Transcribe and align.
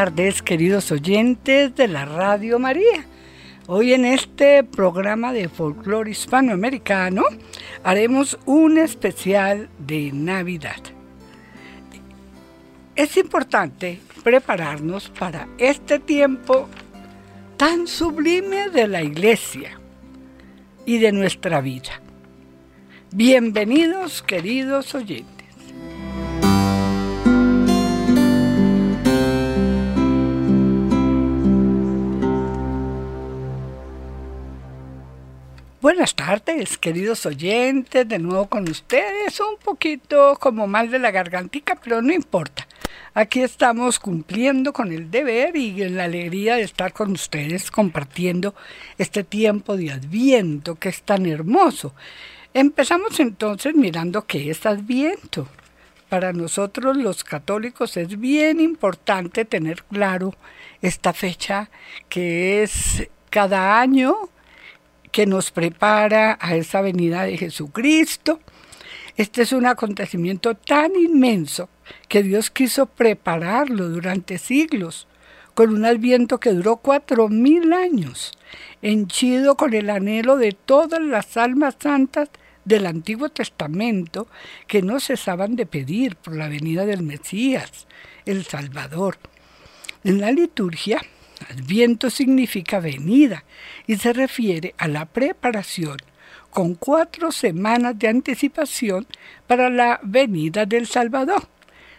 Tardes, 0.00 0.40
queridos 0.40 0.90
oyentes 0.92 1.76
de 1.76 1.86
la 1.86 2.06
Radio 2.06 2.58
María. 2.58 3.04
Hoy 3.66 3.92
en 3.92 4.06
este 4.06 4.64
programa 4.64 5.30
de 5.34 5.50
folclore 5.50 6.10
hispanoamericano 6.10 7.22
haremos 7.84 8.38
un 8.46 8.78
especial 8.78 9.68
de 9.78 10.10
Navidad. 10.10 10.80
Es 12.96 13.18
importante 13.18 14.00
prepararnos 14.24 15.10
para 15.10 15.46
este 15.58 15.98
tiempo 15.98 16.66
tan 17.58 17.86
sublime 17.86 18.70
de 18.70 18.88
la 18.88 19.02
iglesia 19.02 19.78
y 20.86 20.96
de 20.96 21.12
nuestra 21.12 21.60
vida. 21.60 22.00
Bienvenidos 23.12 24.22
queridos 24.22 24.94
oyentes. 24.94 25.39
Buenas 35.82 36.14
tardes, 36.14 36.76
queridos 36.76 37.24
oyentes, 37.24 38.06
de 38.06 38.18
nuevo 38.18 38.50
con 38.50 38.68
ustedes, 38.68 39.40
un 39.40 39.56
poquito 39.56 40.36
como 40.38 40.66
mal 40.66 40.90
de 40.90 40.98
la 40.98 41.10
gargantica, 41.10 41.74
pero 41.82 42.02
no 42.02 42.12
importa. 42.12 42.68
Aquí 43.14 43.40
estamos 43.40 43.98
cumpliendo 43.98 44.74
con 44.74 44.92
el 44.92 45.10
deber 45.10 45.56
y 45.56 45.82
en 45.82 45.96
la 45.96 46.04
alegría 46.04 46.56
de 46.56 46.64
estar 46.64 46.92
con 46.92 47.12
ustedes 47.12 47.70
compartiendo 47.70 48.54
este 48.98 49.24
tiempo 49.24 49.74
de 49.74 49.92
Adviento 49.92 50.74
que 50.74 50.90
es 50.90 51.00
tan 51.00 51.24
hermoso. 51.24 51.94
Empezamos 52.52 53.18
entonces 53.18 53.74
mirando 53.74 54.26
qué 54.26 54.50
es 54.50 54.66
Adviento. 54.66 55.48
Para 56.10 56.34
nosotros 56.34 56.94
los 56.94 57.24
católicos 57.24 57.96
es 57.96 58.20
bien 58.20 58.60
importante 58.60 59.46
tener 59.46 59.84
claro 59.84 60.34
esta 60.82 61.14
fecha 61.14 61.70
que 62.10 62.62
es 62.62 63.08
cada 63.30 63.80
año 63.80 64.28
que 65.12 65.26
nos 65.26 65.50
prepara 65.50 66.38
a 66.40 66.56
esa 66.56 66.80
venida 66.80 67.24
de 67.24 67.36
Jesucristo. 67.36 68.40
Este 69.16 69.42
es 69.42 69.52
un 69.52 69.66
acontecimiento 69.66 70.54
tan 70.54 70.96
inmenso 70.96 71.68
que 72.08 72.22
Dios 72.22 72.50
quiso 72.50 72.86
prepararlo 72.86 73.88
durante 73.88 74.38
siglos, 74.38 75.06
con 75.54 75.74
un 75.74 75.84
adviento 75.84 76.38
que 76.38 76.52
duró 76.52 76.76
cuatro 76.76 77.28
mil 77.28 77.72
años, 77.72 78.32
henchido 78.82 79.56
con 79.56 79.74
el 79.74 79.90
anhelo 79.90 80.36
de 80.36 80.52
todas 80.52 81.02
las 81.02 81.36
almas 81.36 81.76
santas 81.78 82.30
del 82.64 82.86
Antiguo 82.86 83.28
Testamento 83.28 84.28
que 84.66 84.82
no 84.82 85.00
cesaban 85.00 85.56
de 85.56 85.66
pedir 85.66 86.16
por 86.16 86.36
la 86.36 86.48
venida 86.48 86.86
del 86.86 87.02
Mesías, 87.02 87.86
el 88.26 88.44
Salvador. 88.44 89.18
En 90.04 90.20
la 90.20 90.30
liturgia, 90.30 91.02
Adviento 91.48 92.10
significa 92.10 92.80
venida 92.80 93.44
y 93.86 93.96
se 93.96 94.12
refiere 94.12 94.74
a 94.78 94.88
la 94.88 95.06
preparación 95.06 95.96
con 96.50 96.74
cuatro 96.74 97.32
semanas 97.32 97.98
de 97.98 98.08
anticipación 98.08 99.06
para 99.46 99.70
la 99.70 100.00
venida 100.02 100.66
del 100.66 100.86
Salvador. 100.86 101.48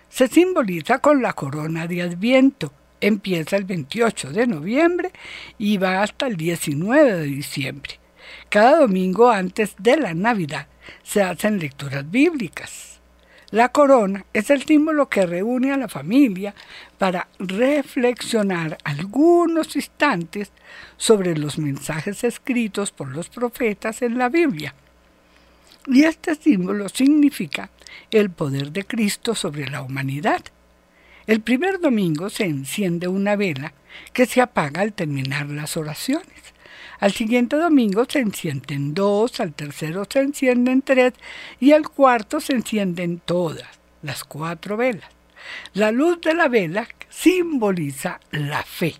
Se 0.10 0.28
simboliza 0.28 1.00
con 1.00 1.22
la 1.22 1.34
corona 1.34 1.88
de 1.88 2.02
Adviento. 2.02 2.74
Empieza 3.00 3.56
el 3.56 3.64
28 3.64 4.32
de 4.32 4.46
noviembre 4.46 5.12
y 5.58 5.78
va 5.78 6.04
hasta 6.04 6.28
el 6.28 6.36
19 6.36 7.14
de 7.14 7.24
diciembre. 7.24 8.00
Cada 8.50 8.82
domingo 8.82 9.32
antes 9.32 9.76
de 9.80 9.98
la 9.98 10.14
Navidad 10.14 10.68
se 11.02 11.24
hacen 11.24 11.60
lecturas 11.60 12.10
bíblicas. 12.10 12.91
La 13.52 13.68
corona 13.68 14.26
es 14.32 14.50
el 14.50 14.64
símbolo 14.64 15.10
que 15.10 15.26
reúne 15.26 15.74
a 15.74 15.78
la 15.78 15.90
familia 15.90 16.56
para 16.98 17.28
reflexionar 17.38 18.78
algunos 18.86 19.76
instantes 19.76 20.54
sobre 20.96 21.36
los 21.36 21.58
mensajes 21.58 22.24
escritos 22.24 22.92
por 22.92 23.10
los 23.10 23.28
profetas 23.28 24.02
en 24.04 24.18
la 24.18 24.30
Biblia. 24.30 24.74
Y 25.86 26.04
este 26.04 26.36
símbolo 26.36 26.88
significa 26.88 27.70
el 28.10 28.30
poder 28.30 28.72
de 28.72 28.86
Cristo 28.86 29.36
sobre 29.36 29.70
la 29.70 29.82
humanidad. 29.82 30.42
El 31.28 31.42
primer 31.42 31.82
domingo 31.82 32.30
se 32.30 32.46
enciende 32.46 33.10
una 33.10 33.36
vela 33.36 33.74
que 34.14 34.26
se 34.26 34.40
apaga 34.40 34.80
al 34.80 34.94
terminar 34.94 35.50
las 35.50 35.76
oraciones. 35.76 36.54
Al 37.02 37.12
siguiente 37.14 37.56
domingo 37.56 38.06
se 38.08 38.20
encienden 38.20 38.94
dos, 38.94 39.40
al 39.40 39.54
tercero 39.54 40.06
se 40.08 40.20
encienden 40.20 40.84
tres 40.84 41.14
y 41.60 41.72
al 41.72 41.90
cuarto 41.90 42.40
se 42.40 42.54
encienden 42.54 43.20
todas, 43.26 43.68
las 44.04 44.24
cuatro 44.24 44.78
velas. 44.78 45.10
La 45.74 45.92
luz 45.92 46.22
de 46.22 46.36
la 46.36 46.48
vela 46.48 46.88
simboliza 47.10 48.20
la 48.30 48.62
fe. 48.62 48.94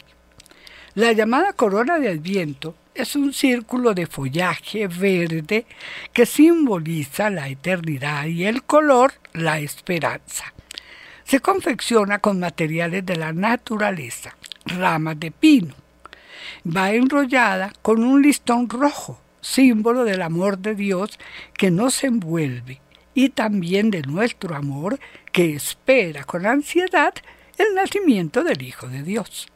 La 0.96 1.12
llamada 1.12 1.54
corona 1.54 2.00
de 2.00 2.10
Adviento 2.10 2.76
es 2.96 3.16
un 3.16 3.34
círculo 3.34 3.94
de 3.94 4.08
follaje 4.08 4.88
verde 4.88 5.68
que 6.12 6.26
simboliza 6.26 7.30
la 7.30 7.50
eternidad 7.50 8.26
y 8.26 8.46
el 8.46 8.64
color 8.64 9.14
la 9.34 9.60
esperanza. 9.60 10.56
Se 11.24 11.40
confecciona 11.40 12.18
con 12.18 12.40
materiales 12.40 13.06
de 13.06 13.16
la 13.16 13.32
naturaleza, 13.32 14.36
ramas 14.66 15.20
de 15.20 15.30
pino, 15.30 15.76
va 16.66 16.92
enrollada 16.92 17.74
con 17.82 18.04
un 18.04 18.22
listón 18.22 18.70
rojo, 18.70 19.20
símbolo 19.42 20.04
del 20.04 20.22
amor 20.22 20.58
de 20.60 20.76
Dios 20.76 21.20
que 21.54 21.72
nos 21.72 22.04
envuelve 22.04 22.82
y 23.14 23.30
también 23.30 23.92
de 23.92 24.02
nuestro 24.04 24.56
amor 24.56 25.00
que 25.32 25.56
espera 25.56 26.24
con 26.24 26.46
ansiedad 26.46 27.14
el 27.58 27.76
nacimiento 27.76 28.44
del 28.44 28.62
Hijo 28.62 28.88
de 28.88 29.04
Dios. 29.04 29.48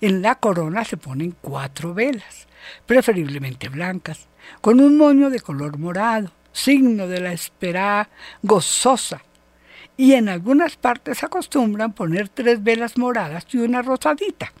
En 0.00 0.22
la 0.22 0.34
corona 0.36 0.84
se 0.84 0.96
ponen 0.96 1.34
cuatro 1.40 1.94
velas, 1.94 2.48
preferiblemente 2.86 3.68
blancas, 3.68 4.28
con 4.60 4.80
un 4.80 4.96
moño 4.96 5.30
de 5.30 5.40
color 5.40 5.78
morado, 5.78 6.32
signo 6.52 7.06
de 7.06 7.20
la 7.20 7.32
espera 7.32 8.08
gozosa. 8.42 9.22
Y 9.96 10.12
en 10.14 10.28
algunas 10.28 10.76
partes 10.76 11.22
acostumbran 11.22 11.92
poner 11.92 12.28
tres 12.28 12.62
velas 12.62 12.98
moradas 12.98 13.46
y 13.52 13.58
una 13.58 13.82
rosadita. 13.82 14.52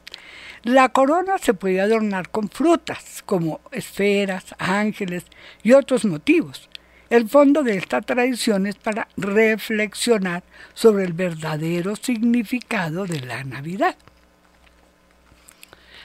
La 0.66 0.88
corona 0.88 1.38
se 1.38 1.54
puede 1.54 1.80
adornar 1.80 2.28
con 2.30 2.48
frutas, 2.48 3.22
como 3.24 3.60
esferas, 3.70 4.46
ángeles 4.58 5.22
y 5.62 5.70
otros 5.74 6.04
motivos. 6.04 6.68
El 7.08 7.28
fondo 7.28 7.62
de 7.62 7.76
esta 7.76 8.00
tradición 8.00 8.66
es 8.66 8.74
para 8.74 9.06
reflexionar 9.16 10.42
sobre 10.74 11.04
el 11.04 11.12
verdadero 11.12 11.94
significado 11.94 13.06
de 13.06 13.20
la 13.20 13.44
Navidad. 13.44 13.94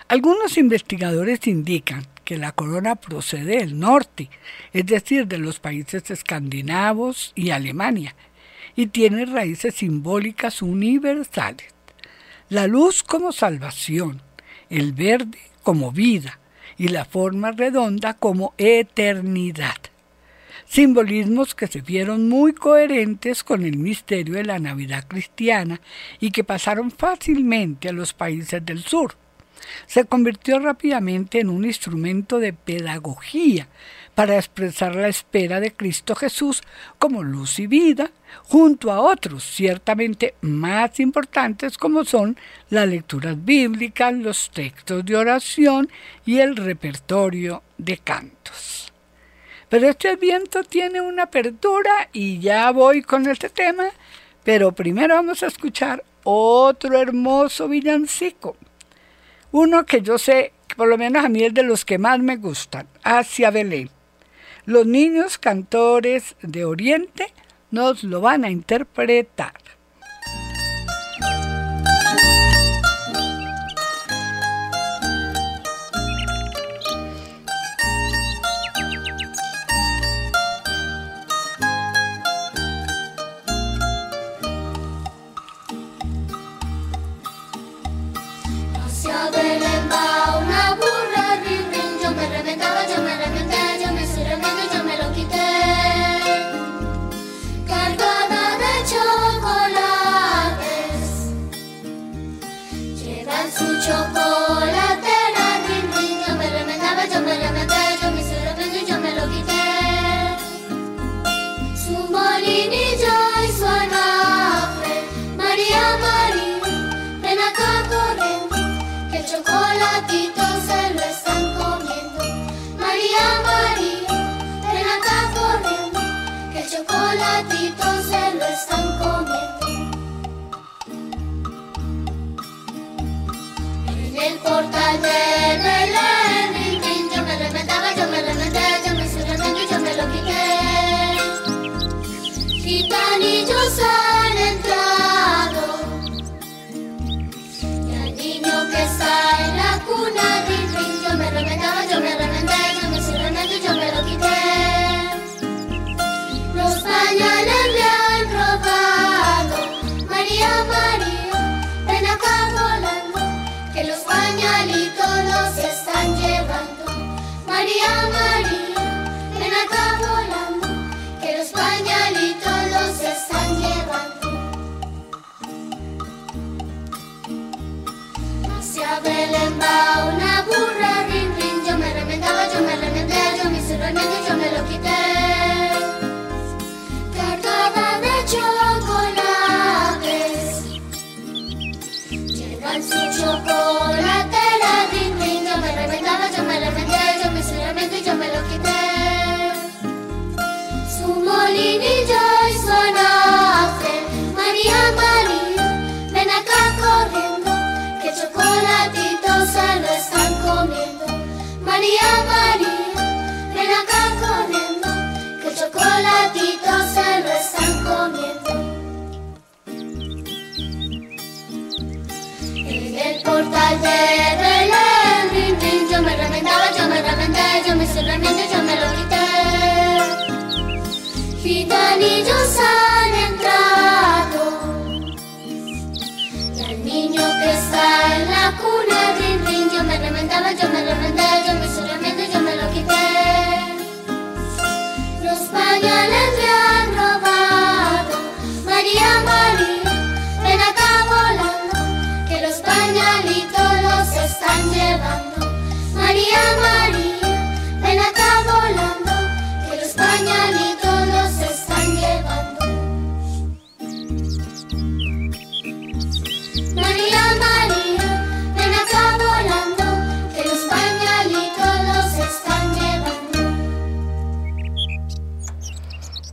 Algunos 0.08 0.56
investigadores 0.60 1.48
indican 1.48 2.06
que 2.24 2.38
la 2.38 2.52
corona 2.52 2.98
procede 2.98 3.58
del 3.58 3.80
norte, 3.80 4.30
es 4.74 4.86
decir, 4.86 5.26
de 5.26 5.40
los 5.40 5.60
países 5.60 6.12
escandinavos 6.12 7.32
y 7.34 7.50
Alemania, 7.50 8.16
y 8.76 8.86
tiene 8.86 9.26
raíces 9.26 9.74
simbólicas 9.74 10.62
universales. 10.62 11.66
La 12.50 12.68
luz 12.68 13.02
como 13.02 13.32
salvación, 13.32 14.22
el 14.72 14.94
verde 14.94 15.38
como 15.64 15.92
vida 15.92 16.40
y 16.78 16.88
la 16.88 17.06
forma 17.06 17.52
redonda 17.52 18.16
como 18.16 18.56
eternidad. 18.58 19.76
Simbolismos 20.66 21.54
que 21.54 21.68
se 21.68 21.82
vieron 21.82 22.30
muy 22.30 22.54
coherentes 22.54 23.44
con 23.44 23.64
el 23.64 23.78
misterio 23.78 24.36
de 24.36 24.46
la 24.46 24.58
Navidad 24.58 25.06
cristiana 25.08 25.82
y 26.20 26.32
que 26.32 26.46
pasaron 26.46 26.90
fácilmente 26.90 27.90
a 27.90 27.94
los 27.94 28.14
países 28.14 28.66
del 28.66 28.82
sur. 28.82 29.16
Se 29.86 30.06
convirtió 30.06 30.60
rápidamente 30.60 31.40
en 31.40 31.50
un 31.50 31.66
instrumento 31.66 32.40
de 32.40 32.54
pedagogía 32.54 33.68
para 34.22 34.38
expresar 34.38 34.96
la 34.96 35.08
espera 35.08 35.60
de 35.60 35.74
Cristo 35.74 36.14
Jesús 36.14 36.62
como 37.00 37.24
luz 37.24 37.58
y 37.58 37.66
vida, 37.66 38.12
junto 38.44 38.92
a 38.92 39.02
otros 39.02 39.44
ciertamente 39.44 40.36
más 40.42 41.00
importantes 41.00 41.76
como 41.76 42.06
son 42.06 42.38
las 42.70 42.88
lecturas 42.88 43.44
bíblicas, 43.44 44.14
los 44.14 44.52
textos 44.52 45.04
de 45.06 45.16
oración 45.16 45.90
y 46.24 46.38
el 46.38 46.56
repertorio 46.56 47.64
de 47.80 47.98
cantos. 47.98 48.94
Pero 49.70 49.90
este 49.90 50.16
viento 50.18 50.64
tiene 50.66 51.02
una 51.02 51.24
apertura 51.24 52.08
y 52.14 52.38
ya 52.38 52.70
voy 52.70 53.02
con 53.02 53.28
este 53.28 53.50
tema, 53.50 53.86
pero 54.44 54.72
primero 54.72 55.16
vamos 55.16 55.42
a 55.42 55.48
escuchar 55.48 56.04
otro 56.26 57.02
hermoso 57.02 57.68
villancico, 57.68 58.56
uno 59.52 59.84
que 59.84 60.04
yo 60.04 60.20
sé, 60.20 60.54
por 60.78 60.88
lo 60.88 61.00
menos 61.00 61.26
a 61.26 61.30
mí 61.30 61.44
es 61.44 61.56
de 61.56 61.64
los 61.64 61.86
que 61.86 61.98
más 61.98 62.20
me 62.20 62.38
gustan, 62.38 62.88
Hacia 63.04 63.50
Belén. 63.50 63.90
Los 64.72 64.88
niños 64.88 65.38
cantores 65.38 66.38
de 66.42 66.64
Oriente 66.64 67.34
nos 67.72 68.06
lo 68.06 68.22
van 68.22 68.46
a 68.46 68.50
interpretar. 68.50 69.52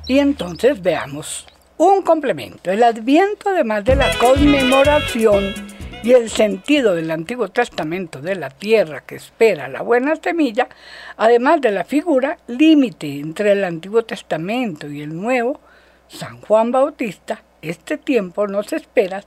Y 0.09 0.21
entonces 0.21 0.81
veamos 0.81 1.47
un 1.77 2.01
complemento. 2.03 2.71
El 2.71 2.83
adviento, 2.83 3.51
además 3.51 3.85
de 3.85 3.95
la 3.95 4.11
conmemoración 4.19 5.55
y 6.03 6.13
el 6.13 6.31
sentido 6.31 6.95
del 6.95 7.11
Antiguo 7.11 7.49
Testamento 7.49 8.21
de 8.21 8.37
la 8.37 8.51
tierra 8.51 9.01
que 9.01 9.17
espera 9.17 9.69
la 9.69 9.83
buena 9.83 10.15
semilla, 10.17 10.69
además 11.17 11.61
de 11.61 11.73
la 11.73 11.85
figura 11.85 12.39
límite 12.47 13.19
entre 13.19 13.53
el 13.53 13.65
Antiguo 13.65 14.05
Testamento 14.05 14.89
y 14.89 15.03
el 15.03 15.15
Nuevo, 15.15 15.61
San 16.07 16.41
Juan 16.41 16.71
Bautista, 16.71 17.43
este 17.63 17.99
tiempo 17.99 18.47
nos 18.47 18.73
espera 18.73 19.25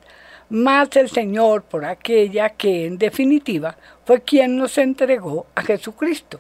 más 0.50 0.96
el 0.96 1.10
Señor 1.10 1.64
por 1.64 1.86
aquella 1.86 2.50
que 2.50 2.86
en 2.86 2.98
definitiva 2.98 3.76
fue 4.06 4.22
quien 4.22 4.58
nos 4.58 4.78
entregó 4.78 5.48
a 5.56 5.64
Jesucristo, 5.64 6.40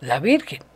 la 0.00 0.20
Virgen 0.20 0.67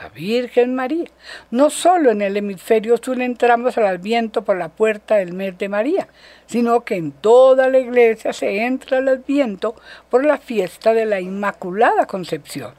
la 0.00 0.08
Virgen 0.08 0.74
María. 0.74 1.06
No 1.50 1.70
solo 1.70 2.10
en 2.10 2.22
el 2.22 2.36
hemisferio 2.36 2.96
sur 2.96 3.20
entramos 3.20 3.76
al 3.78 3.86
Adviento 3.86 4.42
por 4.42 4.56
la 4.56 4.68
puerta 4.68 5.16
del 5.16 5.32
mes 5.32 5.58
de 5.58 5.68
María, 5.68 6.08
sino 6.46 6.84
que 6.84 6.96
en 6.96 7.12
toda 7.12 7.68
la 7.68 7.78
iglesia 7.78 8.32
se 8.32 8.64
entra 8.64 8.98
al 8.98 9.08
Adviento 9.08 9.74
por 10.10 10.24
la 10.24 10.38
fiesta 10.38 10.92
de 10.92 11.06
la 11.06 11.20
Inmaculada 11.20 12.06
Concepción. 12.06 12.74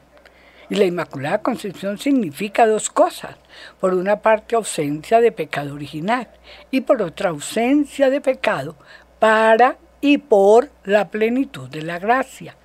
Y 0.70 0.76
la 0.76 0.84
Inmaculada 0.84 1.42
Concepción 1.42 1.98
significa 1.98 2.66
dos 2.66 2.90
cosas. 2.90 3.36
Por 3.80 3.94
una 3.94 4.20
parte, 4.20 4.56
ausencia 4.56 5.20
de 5.20 5.30
pecado 5.30 5.74
original 5.74 6.28
y 6.70 6.80
por 6.80 7.02
otra, 7.02 7.30
ausencia 7.30 8.10
de 8.10 8.20
pecado 8.20 8.76
para 9.18 9.76
y 10.00 10.18
por 10.18 10.70
la 10.84 11.08
plenitud 11.08 11.68
de 11.68 11.82
la 11.82 11.98
gracia. 11.98 12.56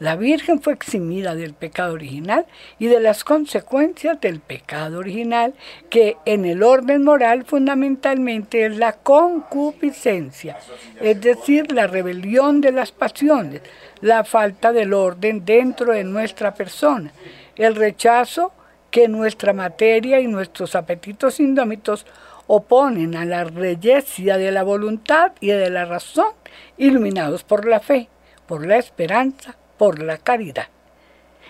La 0.00 0.14
Virgen 0.14 0.60
fue 0.60 0.74
eximida 0.74 1.34
del 1.34 1.54
pecado 1.54 1.94
original 1.94 2.46
y 2.78 2.86
de 2.86 3.00
las 3.00 3.24
consecuencias 3.24 4.20
del 4.20 4.38
pecado 4.38 4.98
original, 4.98 5.54
que 5.90 6.16
en 6.24 6.44
el 6.44 6.62
orden 6.62 7.02
moral 7.02 7.44
fundamentalmente 7.44 8.64
es 8.64 8.76
la 8.76 8.92
concupiscencia, 8.92 10.56
es 11.00 11.20
decir, 11.20 11.72
la 11.72 11.88
rebelión 11.88 12.60
de 12.60 12.70
las 12.70 12.92
pasiones, 12.92 13.62
la 14.00 14.22
falta 14.22 14.72
del 14.72 14.94
orden 14.94 15.44
dentro 15.44 15.92
de 15.92 16.04
nuestra 16.04 16.54
persona, 16.54 17.12
el 17.56 17.74
rechazo 17.74 18.52
que 18.92 19.08
nuestra 19.08 19.52
materia 19.52 20.20
y 20.20 20.28
nuestros 20.28 20.76
apetitos 20.76 21.40
indómitos 21.40 22.06
oponen 22.46 23.16
a 23.16 23.24
la 23.24 23.42
reyecia 23.42 24.38
de 24.38 24.52
la 24.52 24.62
voluntad 24.62 25.32
y 25.40 25.48
de 25.48 25.70
la 25.70 25.86
razón, 25.86 26.32
iluminados 26.76 27.42
por 27.42 27.66
la 27.66 27.80
fe, 27.80 28.08
por 28.46 28.64
la 28.64 28.78
esperanza, 28.78 29.56
por 29.78 30.02
la 30.02 30.18
caridad. 30.18 30.68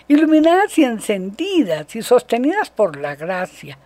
Iluminadas 0.06 0.78
y 0.78 0.84
encendidas 0.84 1.96
y 1.96 2.02
sostenidas 2.02 2.70
por 2.70 2.96
la 2.96 3.16
gracia, 3.16 3.78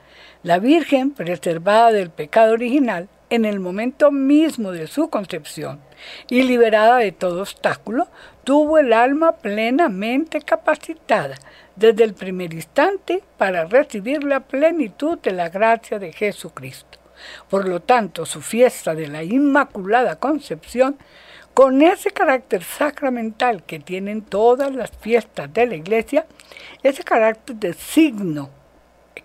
la 0.42 0.58
Virgen, 0.58 1.12
preservada 1.12 1.92
del 1.92 2.10
pecado 2.10 2.52
original 2.52 3.08
en 3.30 3.44
el 3.44 3.60
momento 3.60 4.10
mismo 4.10 4.72
de 4.72 4.86
su 4.86 5.08
concepción 5.08 5.80
y 6.28 6.42
liberada 6.42 6.98
de 6.98 7.12
todo 7.12 7.40
obstáculo, 7.40 8.08
tuvo 8.44 8.78
el 8.78 8.92
alma 8.92 9.36
plenamente 9.36 10.40
capacitada 10.40 11.36
desde 11.76 12.04
el 12.04 12.12
primer 12.12 12.52
instante 12.52 13.22
para 13.38 13.64
recibir 13.64 14.22
la 14.22 14.40
plenitud 14.40 15.18
de 15.20 15.32
la 15.32 15.48
gracia 15.48 15.98
de 15.98 16.12
Jesucristo. 16.12 16.98
Por 17.48 17.68
lo 17.68 17.80
tanto, 17.80 18.26
su 18.26 18.42
fiesta 18.42 18.94
de 18.94 19.08
la 19.08 19.22
Inmaculada 19.22 20.16
Concepción 20.16 20.96
con 21.54 21.82
ese 21.82 22.10
carácter 22.10 22.62
sacramental 22.62 23.62
que 23.64 23.78
tienen 23.78 24.22
todas 24.22 24.74
las 24.74 24.90
fiestas 24.90 25.52
de 25.52 25.66
la 25.66 25.74
iglesia, 25.74 26.26
ese 26.82 27.04
carácter 27.04 27.56
de 27.56 27.74
signo 27.74 28.50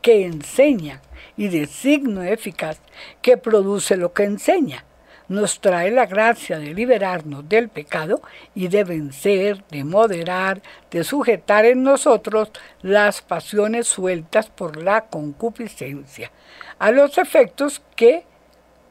que 0.01 0.25
enseña 0.25 1.01
y 1.37 1.47
de 1.47 1.67
signo 1.67 2.23
eficaz 2.23 2.79
que 3.21 3.37
produce 3.37 3.95
lo 3.95 4.11
que 4.13 4.23
enseña, 4.23 4.83
nos 5.29 5.59
trae 5.59 5.91
la 5.91 6.05
gracia 6.05 6.57
de 6.57 6.73
liberarnos 6.73 7.47
del 7.47 7.69
pecado 7.69 8.21
y 8.55 8.69
de 8.69 8.83
vencer, 8.83 9.63
de 9.69 9.83
moderar, 9.83 10.61
de 10.89 11.03
sujetar 11.03 11.65
en 11.65 11.83
nosotros 11.83 12.51
las 12.81 13.21
pasiones 13.21 13.87
sueltas 13.87 14.49
por 14.49 14.81
la 14.81 15.05
concupiscencia, 15.05 16.31
a 16.79 16.91
los 16.91 17.17
efectos 17.17 17.81
que 17.95 18.23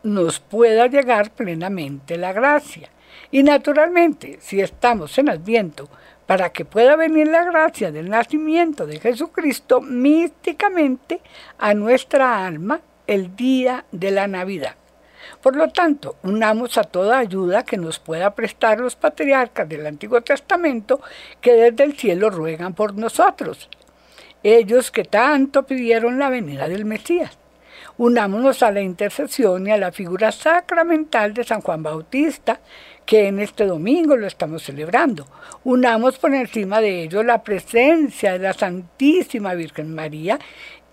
nos 0.03 0.41
pueda 0.41 0.87
llegar 0.87 1.31
plenamente 1.31 2.17
la 2.17 2.33
gracia. 2.33 2.91
Y 3.31 3.43
naturalmente, 3.43 4.39
si 4.41 4.61
estamos 4.61 5.17
en 5.19 5.29
Adviento, 5.29 5.89
para 6.27 6.51
que 6.51 6.65
pueda 6.65 6.97
venir 6.97 7.29
la 7.29 7.45
gracia 7.45 7.93
del 7.93 8.11
nacimiento 8.11 8.87
de 8.87 8.99
Jesucristo 8.99 9.81
místicamente 9.81 11.21
a 11.59 11.73
nuestra 11.75 12.47
alma 12.47 12.81
el 13.07 13.37
día 13.37 13.85
de 13.93 14.11
la 14.11 14.27
Navidad. 14.27 14.75
Por 15.41 15.57
lo 15.57 15.69
tanto, 15.69 16.17
unamos 16.23 16.79
a 16.79 16.85
toda 16.85 17.19
ayuda 17.19 17.65
que 17.65 17.77
nos 17.77 17.99
pueda 17.99 18.35
prestar 18.35 18.81
los 18.81 18.97
patriarcas 18.97 19.69
del 19.69 19.87
Antiguo 19.87 20.21
Testamento 20.21 21.01
que 21.41 21.53
desde 21.53 21.85
el 21.85 21.97
cielo 21.97 22.31
ruegan 22.31 22.75
por 22.75 22.95
nosotros, 22.95 23.69
ellos 24.43 24.91
que 24.91 25.05
tanto 25.05 25.65
pidieron 25.65 26.19
la 26.19 26.31
venida 26.31 26.69
del 26.69 26.85
Mesías. 26.85 27.39
Unámonos 27.99 28.63
a 28.63 28.71
la 28.71 28.83
intercesión 28.83 29.67
y 29.67 29.71
a 29.71 29.79
la 29.79 29.91
figura 29.91 30.31
sacramental 30.31 31.33
de 31.33 31.45
San 31.45 31.63
Juan 31.63 31.83
Bautista, 31.83 32.61
que 33.07 33.29
en 33.29 33.39
este 33.39 33.65
domingo 33.65 34.17
lo 34.17 34.27
estamos 34.27 34.65
celebrando. 34.65 35.27
Unamos 35.65 36.19
por 36.19 36.35
encima 36.35 36.83
de 36.83 37.05
ello 37.05 37.23
la 37.23 37.43
presencia 37.43 38.33
de 38.33 38.41
la 38.41 38.53
Santísima 38.53 39.55
Virgen 39.55 39.95
María 39.95 40.39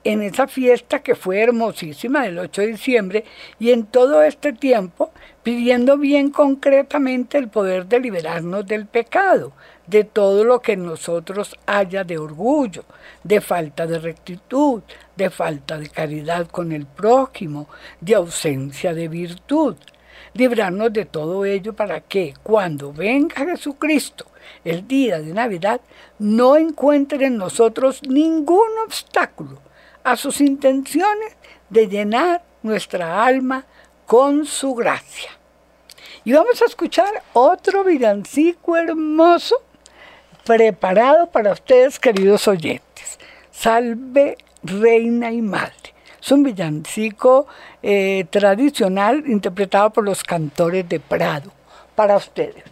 en 0.04 0.22
esa 0.22 0.48
fiesta 0.48 1.00
que 1.00 1.16
fue 1.16 1.42
hermosísima 1.42 2.24
del 2.24 2.40
8 2.40 2.62
de 2.62 2.68
diciembre 2.68 3.26
y 3.60 3.72
en 3.72 3.86
todo 3.86 4.22
este 4.24 4.54
tiempo 4.54 5.12
pidiendo 5.44 5.98
bien 5.98 6.30
concretamente 6.30 7.38
el 7.38 7.50
poder 7.50 7.88
de 7.88 8.00
liberarnos 8.00 8.66
del 8.66 8.86
pecado, 8.86 9.54
de 9.88 10.04
todo 10.04 10.44
lo 10.44 10.62
que 10.62 10.74
en 10.74 10.86
nosotros 10.86 11.58
haya 11.66 12.04
de 12.04 12.18
orgullo, 12.18 12.86
de 13.24 13.42
falta 13.42 13.86
de 13.86 14.00
rectitud, 14.00 14.82
de 15.16 15.30
falta 15.30 15.78
de 15.78 15.90
caridad 15.90 16.48
con 16.48 16.72
el 16.72 16.86
prójimo, 16.86 17.68
de 18.00 18.16
ausencia 18.16 18.94
de 18.94 19.08
virtud. 19.08 19.76
Librarnos 20.34 20.92
de 20.94 21.06
todo 21.06 21.46
ello 21.46 21.74
para 21.74 22.02
que 22.02 22.34
cuando 22.42 22.92
venga 22.94 23.46
Jesucristo 23.46 24.26
el 24.64 24.88
día 24.88 25.20
de 25.20 25.34
Navidad 25.34 25.82
no 26.20 26.58
encuentre 26.58 27.26
en 27.26 27.38
nosotros 27.38 28.02
ningún 28.04 28.70
obstáculo 28.86 29.60
a 30.04 30.16
sus 30.16 30.42
intenciones 30.42 31.36
de 31.70 31.88
llenar 31.88 32.44
nuestra 32.62 33.26
alma 33.26 33.66
con 34.06 34.46
su 34.46 34.74
gracia. 34.74 35.32
Y 36.26 36.34
vamos 36.34 36.62
a 36.62 36.66
escuchar 36.66 37.24
otro 37.34 37.84
villancico 37.84 38.78
hermoso 38.78 39.62
preparado 40.46 41.28
para 41.28 41.52
ustedes, 41.52 42.00
queridos 42.00 42.48
oyentes. 42.48 43.20
Salve, 43.52 44.38
reina 44.64 45.32
y 45.32 45.42
madre. 45.42 45.94
Es 46.22 46.32
un 46.32 46.44
villancico 46.44 47.48
eh, 47.82 48.26
tradicional 48.30 49.24
interpretado 49.28 49.90
por 49.92 50.06
los 50.06 50.24
cantores 50.24 50.88
de 50.88 51.00
Prado. 51.00 51.52
Para 51.96 52.18
ustedes. 52.18 52.64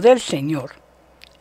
Del 0.00 0.20
Señor 0.20 0.72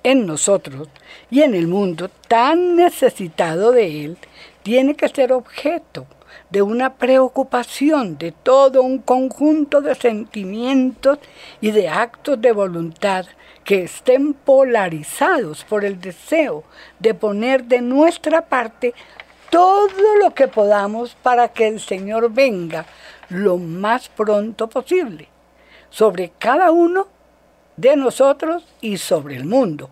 en 0.04 0.26
nosotros 0.26 0.90
y 1.30 1.42
en 1.42 1.54
el 1.54 1.68
mundo 1.68 2.10
tan 2.28 2.76
necesitado 2.76 3.72
de 3.72 4.06
Él, 4.06 4.18
tiene 4.64 4.96
que 4.96 5.10
ser 5.10 5.32
objeto 5.32 6.06
de 6.50 6.62
una 6.62 6.96
preocupación 6.96 8.18
de 8.18 8.32
todo 8.32 8.84
un 8.84 9.00
conjunto 9.00 9.82
de 9.82 9.96
sentimientos 9.96 11.20
y 11.60 11.72
de 11.72 11.90
actos 11.90 12.42
de 12.42 12.52
voluntad 12.52 13.26
que 13.64 13.84
estén 13.84 14.34
polarizados 14.34 15.64
por 15.64 15.86
el 15.86 16.00
deseo 16.00 16.64
de 17.00 17.14
poner 17.14 17.66
de 17.66 17.82
nuestra 17.82 18.42
parte 18.42 18.94
todo 19.50 20.16
lo 20.22 20.34
que 20.34 20.48
podamos 20.48 21.16
para 21.22 21.50
que 21.50 21.68
el 21.68 21.80
Señor 21.80 22.32
venga 22.32 22.86
lo 23.30 23.58
más 23.58 24.10
pronto 24.10 24.68
posible 24.68 25.28
sobre 25.90 26.32
cada 26.40 26.72
uno 26.72 27.08
de 27.78 27.96
nosotros 27.96 28.64
y 28.82 28.98
sobre 28.98 29.36
el 29.36 29.46
mundo. 29.46 29.90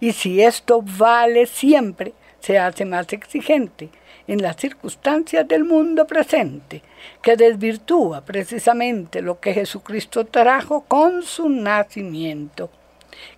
Y 0.00 0.12
si 0.12 0.42
esto 0.42 0.82
vale 0.82 1.46
siempre, 1.46 2.12
se 2.40 2.58
hace 2.58 2.84
más 2.84 3.12
exigente 3.12 3.90
en 4.26 4.42
las 4.42 4.56
circunstancias 4.56 5.46
del 5.46 5.64
mundo 5.64 6.06
presente, 6.06 6.82
que 7.20 7.36
desvirtúa 7.36 8.20
precisamente 8.22 9.22
lo 9.22 9.40
que 9.40 9.52
Jesucristo 9.52 10.24
trajo 10.24 10.82
con 10.82 11.22
su 11.22 11.48
nacimiento. 11.48 12.70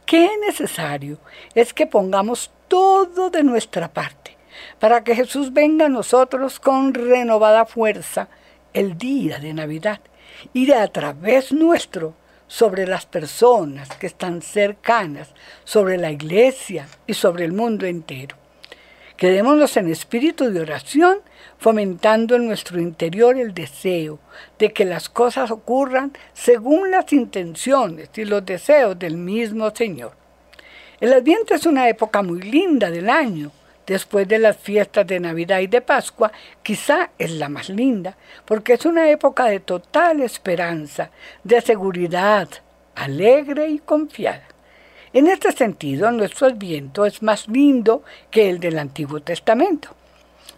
Qué 0.04 0.30
necesario 0.46 1.18
es 1.54 1.72
que 1.72 1.86
pongamos 1.86 2.50
todo 2.68 3.30
de 3.30 3.42
nuestra 3.42 3.88
parte 3.92 4.36
para 4.78 5.02
que 5.02 5.14
Jesús 5.14 5.52
venga 5.52 5.86
a 5.86 5.88
nosotros 5.88 6.60
con 6.60 6.94
renovada 6.94 7.64
fuerza 7.64 8.28
el 8.72 8.96
día 8.96 9.38
de 9.38 9.54
Navidad 9.54 10.00
ir 10.52 10.74
a 10.74 10.86
través 10.88 11.52
nuestro 11.52 12.14
sobre 12.52 12.86
las 12.86 13.06
personas 13.06 13.88
que 13.96 14.06
están 14.06 14.42
cercanas, 14.42 15.30
sobre 15.64 15.96
la 15.96 16.10
iglesia 16.10 16.86
y 17.06 17.14
sobre 17.14 17.46
el 17.46 17.52
mundo 17.52 17.86
entero. 17.86 18.36
Quedémonos 19.16 19.74
en 19.78 19.88
espíritu 19.90 20.50
de 20.50 20.60
oración, 20.60 21.20
fomentando 21.56 22.36
en 22.36 22.46
nuestro 22.46 22.78
interior 22.78 23.38
el 23.38 23.54
deseo 23.54 24.18
de 24.58 24.70
que 24.70 24.84
las 24.84 25.08
cosas 25.08 25.50
ocurran 25.50 26.12
según 26.34 26.90
las 26.90 27.10
intenciones 27.14 28.10
y 28.16 28.26
los 28.26 28.44
deseos 28.44 28.98
del 28.98 29.16
mismo 29.16 29.74
Señor. 29.74 30.12
El 31.00 31.14
Adviento 31.14 31.54
es 31.54 31.64
una 31.64 31.88
época 31.88 32.20
muy 32.20 32.42
linda 32.42 32.90
del 32.90 33.08
año, 33.08 33.50
después 33.92 34.26
de 34.26 34.38
las 34.38 34.56
fiestas 34.56 35.06
de 35.06 35.20
Navidad 35.20 35.60
y 35.60 35.66
de 35.66 35.82
Pascua, 35.82 36.32
quizá 36.62 37.10
es 37.18 37.30
la 37.32 37.48
más 37.48 37.68
linda, 37.68 38.16
porque 38.46 38.72
es 38.72 38.86
una 38.86 39.10
época 39.10 39.44
de 39.44 39.60
total 39.60 40.20
esperanza, 40.22 41.10
de 41.44 41.60
seguridad, 41.60 42.48
alegre 42.94 43.68
y 43.68 43.78
confiada. 43.78 44.44
En 45.12 45.26
este 45.26 45.52
sentido, 45.52 46.10
nuestro 46.10 46.46
adviento 46.46 47.04
es 47.04 47.22
más 47.22 47.46
lindo 47.48 48.02
que 48.30 48.48
el 48.48 48.60
del 48.60 48.78
Antiguo 48.78 49.20
Testamento. 49.20 49.90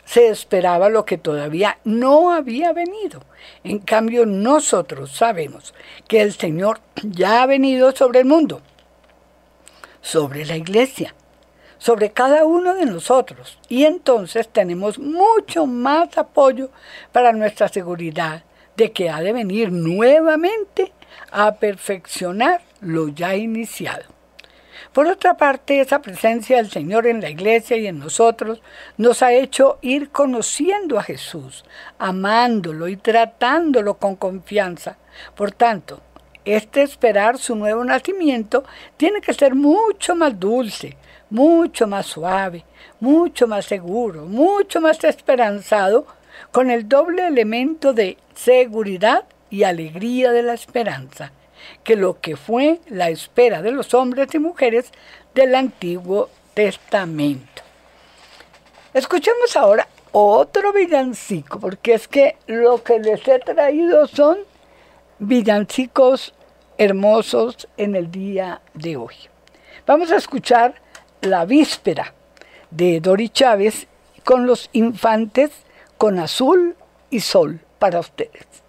se 0.04 0.28
esperaba 0.28 0.88
lo 0.90 1.04
que 1.04 1.18
todavía 1.18 1.78
no 1.84 2.30
había 2.30 2.72
venido. 2.72 3.22
En 3.64 3.78
cambio, 3.78 4.26
nosotros 4.26 5.10
sabemos 5.10 5.74
que 6.06 6.20
el 6.20 6.32
Señor 6.32 6.80
ya 7.02 7.42
ha 7.42 7.46
venido 7.46 7.90
sobre 7.92 8.20
el 8.20 8.26
mundo, 8.26 8.60
sobre 10.02 10.44
la 10.44 10.56
iglesia, 10.56 11.14
sobre 11.84 12.12
cada 12.12 12.46
uno 12.46 12.72
de 12.72 12.86
nosotros. 12.86 13.58
Y 13.68 13.84
entonces 13.84 14.48
tenemos 14.48 14.98
mucho 14.98 15.66
más 15.66 16.16
apoyo 16.16 16.70
para 17.12 17.32
nuestra 17.32 17.68
seguridad 17.68 18.42
de 18.74 18.90
que 18.90 19.10
ha 19.10 19.20
de 19.20 19.34
venir 19.34 19.70
nuevamente 19.70 20.92
a 21.30 21.56
perfeccionar 21.56 22.62
lo 22.80 23.08
ya 23.08 23.36
iniciado. 23.36 24.04
Por 24.94 25.08
otra 25.08 25.36
parte, 25.36 25.78
esa 25.78 26.00
presencia 26.00 26.56
del 26.56 26.70
Señor 26.70 27.06
en 27.06 27.20
la 27.20 27.28
iglesia 27.28 27.76
y 27.76 27.86
en 27.86 27.98
nosotros 27.98 28.62
nos 28.96 29.22
ha 29.22 29.34
hecho 29.34 29.78
ir 29.82 30.08
conociendo 30.08 30.98
a 30.98 31.02
Jesús, 31.02 31.66
amándolo 31.98 32.88
y 32.88 32.96
tratándolo 32.96 33.98
con 33.98 34.16
confianza. 34.16 34.96
Por 35.34 35.52
tanto, 35.52 36.00
este 36.46 36.80
esperar 36.80 37.36
su 37.36 37.54
nuevo 37.56 37.84
nacimiento 37.84 38.64
tiene 38.96 39.20
que 39.20 39.34
ser 39.34 39.54
mucho 39.54 40.14
más 40.14 40.40
dulce, 40.40 40.96
mucho 41.30 41.86
más 41.86 42.06
suave, 42.06 42.64
mucho 43.00 43.46
más 43.46 43.66
seguro, 43.66 44.26
mucho 44.26 44.80
más 44.80 45.02
esperanzado, 45.04 46.06
con 46.50 46.70
el 46.70 46.88
doble 46.88 47.26
elemento 47.26 47.92
de 47.92 48.18
seguridad 48.34 49.24
y 49.50 49.62
alegría 49.62 50.32
de 50.32 50.42
la 50.42 50.54
esperanza 50.54 51.32
que 51.82 51.96
lo 51.96 52.20
que 52.20 52.36
fue 52.36 52.80
la 52.88 53.10
espera 53.10 53.62
de 53.62 53.72
los 53.72 53.94
hombres 53.94 54.34
y 54.34 54.38
mujeres 54.38 54.90
del 55.34 55.54
Antiguo 55.54 56.28
Testamento. 56.54 57.62
Escuchemos 58.92 59.56
ahora 59.56 59.88
otro 60.12 60.72
villancico, 60.72 61.58
porque 61.58 61.94
es 61.94 62.06
que 62.06 62.36
lo 62.46 62.82
que 62.82 63.00
les 63.00 63.26
he 63.26 63.38
traído 63.40 64.06
son 64.06 64.38
villancicos 65.18 66.34
hermosos 66.78 67.68
en 67.76 67.96
el 67.96 68.10
día 68.10 68.60
de 68.74 68.96
hoy. 68.96 69.14
Vamos 69.86 70.12
a 70.12 70.16
escuchar 70.16 70.74
La 71.24 71.44
Víspera 71.46 72.12
de 72.70 73.00
Dori 73.00 73.30
Chávez 73.30 73.86
con 74.24 74.46
los 74.46 74.68
infantes 74.72 75.50
con 75.96 76.18
azul 76.18 76.76
y 77.10 77.20
sol 77.20 77.60
para 77.78 78.00
ustedes. 78.00 78.63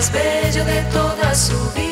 Más 0.00 0.10
bello 0.12 0.64
de 0.64 0.80
toda 0.92 1.34
su 1.34 1.52
vida. 1.72 1.89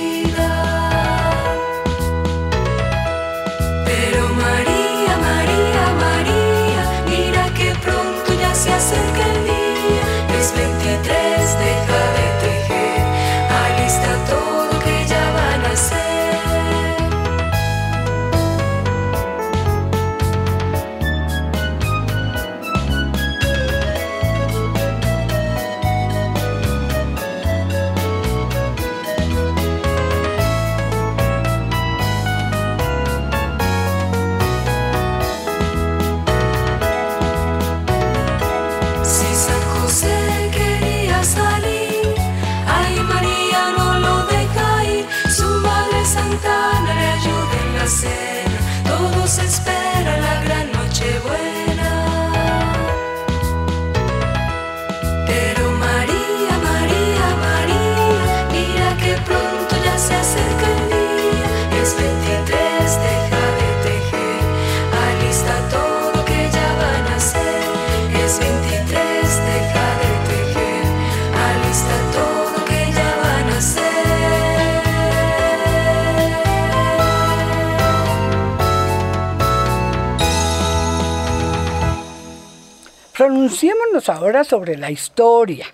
Pronunciémonos 83.18 84.08
ahora 84.10 84.44
sobre 84.44 84.78
la 84.78 84.92
historia, 84.92 85.66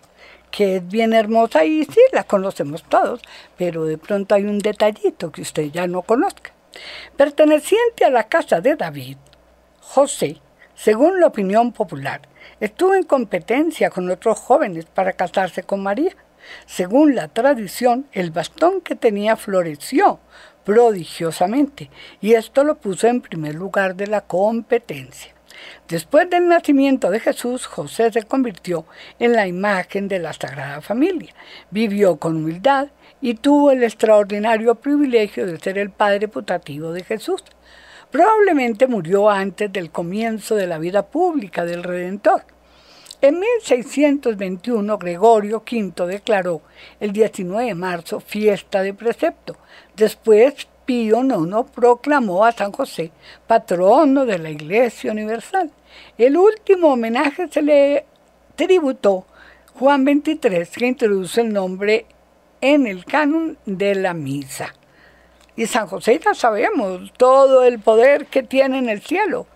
que 0.51 0.77
es 0.77 0.89
bien 0.89 1.13
hermosa 1.13 1.65
y 1.67 1.85
sí, 1.85 2.01
la 2.13 2.25
conocemos 2.25 2.83
todos, 2.85 3.21
pero 3.59 3.85
de 3.85 3.99
pronto 3.99 4.35
hay 4.35 4.45
un 4.45 4.61
detallito 4.61 5.31
que 5.31 5.43
usted 5.43 5.65
ya 5.71 5.87
no 5.87 6.01
conozca. 6.01 6.53
Perteneciente 7.19 8.07
a 8.07 8.11
la 8.11 8.29
casa 8.29 8.63
de 8.63 8.77
David, 8.77 9.19
José, 9.87 10.41
según 10.75 11.21
la 11.21 11.29
opinión 11.29 11.71
popular, 11.71 12.23
estuvo 12.59 12.95
en 12.95 13.05
competencia 13.05 13.91
con 13.91 14.11
otros 14.11 14.41
jóvenes 14.41 14.87
para 14.87 15.13
casarse 15.13 15.63
con 15.63 15.83
María. 15.85 16.17
Según 16.67 17.15
la 17.15 17.29
tradición, 17.29 18.07
el 18.11 18.33
bastón 18.33 18.81
que 18.81 18.97
tenía 18.97 19.37
floreció 19.37 20.19
prodigiosamente 20.65 21.91
y 22.21 22.33
esto 22.33 22.65
lo 22.65 22.77
puso 22.77 23.07
en 23.07 23.21
primer 23.21 23.55
lugar 23.55 23.95
de 23.95 24.09
la 24.09 24.23
competencia. 24.23 25.33
Después 25.87 26.29
del 26.29 26.49
nacimiento 26.49 27.11
de 27.11 27.21
Jesús, 27.21 27.67
José 27.67 28.11
se 28.11 28.23
convirtió 28.25 28.87
en 29.21 29.33
la 29.33 29.47
imagen 29.47 30.09
de 30.09 30.19
la 30.19 30.33
Sagrada 30.33 30.81
Familia. 30.81 31.33
Vivió 31.71 32.17
con 32.17 32.37
humildad 32.37 32.89
y 33.21 33.35
tuvo 33.35 33.71
el 33.71 33.85
extraordinario 33.85 34.75
privilegio 34.75 35.47
de 35.47 35.61
ser 35.61 35.79
el 35.79 35.91
padre 35.91 36.27
putativo 36.27 36.91
de 36.91 37.05
Jesús. 37.05 37.45
Probablemente 38.15 38.87
murió 38.87 39.29
antes 39.29 39.73
del 39.73 39.91
comienzo 39.91 40.55
de 40.55 40.69
la 40.69 40.79
vida 40.79 41.05
pública 41.05 41.65
del 41.65 41.83
Redentor. 41.83 42.45
En 43.21 43.41
1621 43.41 44.99
Gregorio 44.99 45.65
V 45.69 46.07
declaró 46.07 46.63
el 47.01 47.11
19 47.11 47.67
de 47.67 47.75
marzo 47.75 48.21
fiesta 48.21 48.83
de 48.83 48.95
precepto. 48.95 49.57
Después 49.97 50.69
Pío 50.87 51.25
IX 51.25 51.69
proclamó 51.75 52.45
a 52.45 52.53
San 52.53 52.71
José 52.71 53.11
patrono 53.49 54.25
de 54.25 54.39
la 54.39 54.51
Iglesia 54.51 55.11
Universal. 55.11 55.73
El 56.17 56.37
último 56.37 56.93
homenaje 56.93 57.49
se 57.49 57.63
le 57.63 58.07
tributó 58.55 59.27
Juan 59.77 60.05
XXIII, 60.05 60.69
que 60.73 60.87
introduce 60.87 61.41
el 61.41 61.53
nombre 61.53 62.07
en 62.61 62.87
el 62.87 63.05
canon 63.07 63.59
de 63.67 63.97
la 63.97 64.15
misa. 64.15 64.73
Y 65.57 65.67
San 65.67 65.87
José 65.87 66.21
ya 66.25 66.35
sabemos 66.35 67.13
todo 67.17 67.65
el 67.65 67.79
poder 67.79 68.27
que 68.27 68.43
tiene 68.43 68.79
en 68.79 68.89
el 68.89 69.03
cielo 69.03 69.47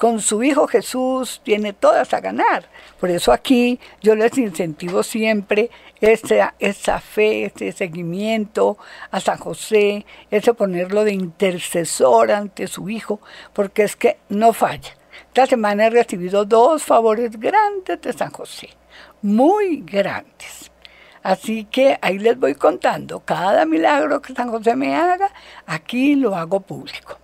con 0.00 0.22
su 0.22 0.42
Hijo 0.42 0.66
Jesús 0.66 1.42
tiene 1.44 1.74
todas 1.74 2.14
a 2.14 2.20
ganar. 2.20 2.64
Por 2.98 3.10
eso 3.10 3.32
aquí 3.32 3.78
yo 4.00 4.14
les 4.14 4.38
incentivo 4.38 5.02
siempre 5.02 5.68
esa, 6.00 7.00
fe, 7.00 7.44
ese 7.44 7.70
seguimiento 7.72 8.78
a 9.10 9.20
San 9.20 9.36
José, 9.36 10.06
ese 10.30 10.54
ponerlo 10.54 11.04
de 11.04 11.12
intercesor 11.12 12.32
ante 12.32 12.66
su 12.66 12.88
Hijo, 12.88 13.20
porque 13.52 13.82
es 13.82 13.94
que 13.94 14.16
no 14.30 14.54
falla. 14.54 14.96
Esta 15.26 15.46
semana 15.46 15.88
he 15.88 15.90
recibido 15.90 16.46
dos 16.46 16.82
favores 16.82 17.38
grandes 17.38 18.00
de 18.00 18.14
San 18.14 18.30
José, 18.30 18.70
muy 19.20 19.82
grandes. 19.82 20.69
Así 21.22 21.64
que 21.64 21.98
ahí 22.00 22.18
les 22.18 22.38
voy 22.38 22.54
contando 22.54 23.20
cada 23.20 23.66
milagro 23.66 24.22
que 24.22 24.34
San 24.34 24.50
José 24.50 24.74
me 24.74 24.94
haga, 24.96 25.30
aquí 25.66 26.14
lo 26.14 26.34
hago 26.34 26.60
público. 26.60 27.18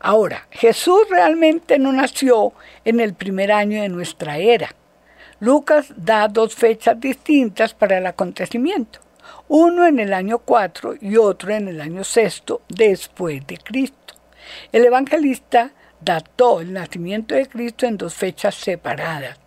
Ahora, 0.00 0.46
Jesús 0.50 1.06
realmente 1.10 1.78
no 1.78 1.92
nació 1.92 2.52
en 2.84 3.00
el 3.00 3.14
primer 3.14 3.52
año 3.52 3.80
de 3.82 3.88
nuestra 3.88 4.38
era. 4.38 4.74
Lucas 5.40 5.92
da 5.96 6.28
dos 6.28 6.54
fechas 6.54 6.98
distintas 7.00 7.74
para 7.74 7.98
el 7.98 8.06
acontecimiento, 8.06 9.00
uno 9.48 9.86
en 9.86 9.98
el 9.98 10.14
año 10.14 10.38
4 10.38 10.96
y 11.00 11.16
otro 11.16 11.52
en 11.52 11.68
el 11.68 11.80
año 11.80 12.04
sexto 12.04 12.62
después 12.68 13.46
de 13.46 13.58
Cristo. 13.58 14.14
El 14.72 14.84
evangelista 14.84 15.72
dató 16.00 16.60
el 16.60 16.72
nacimiento 16.72 17.34
de 17.34 17.46
Cristo 17.46 17.86
en 17.86 17.96
dos 17.96 18.14
fechas 18.14 18.54
separadas. 18.54 19.38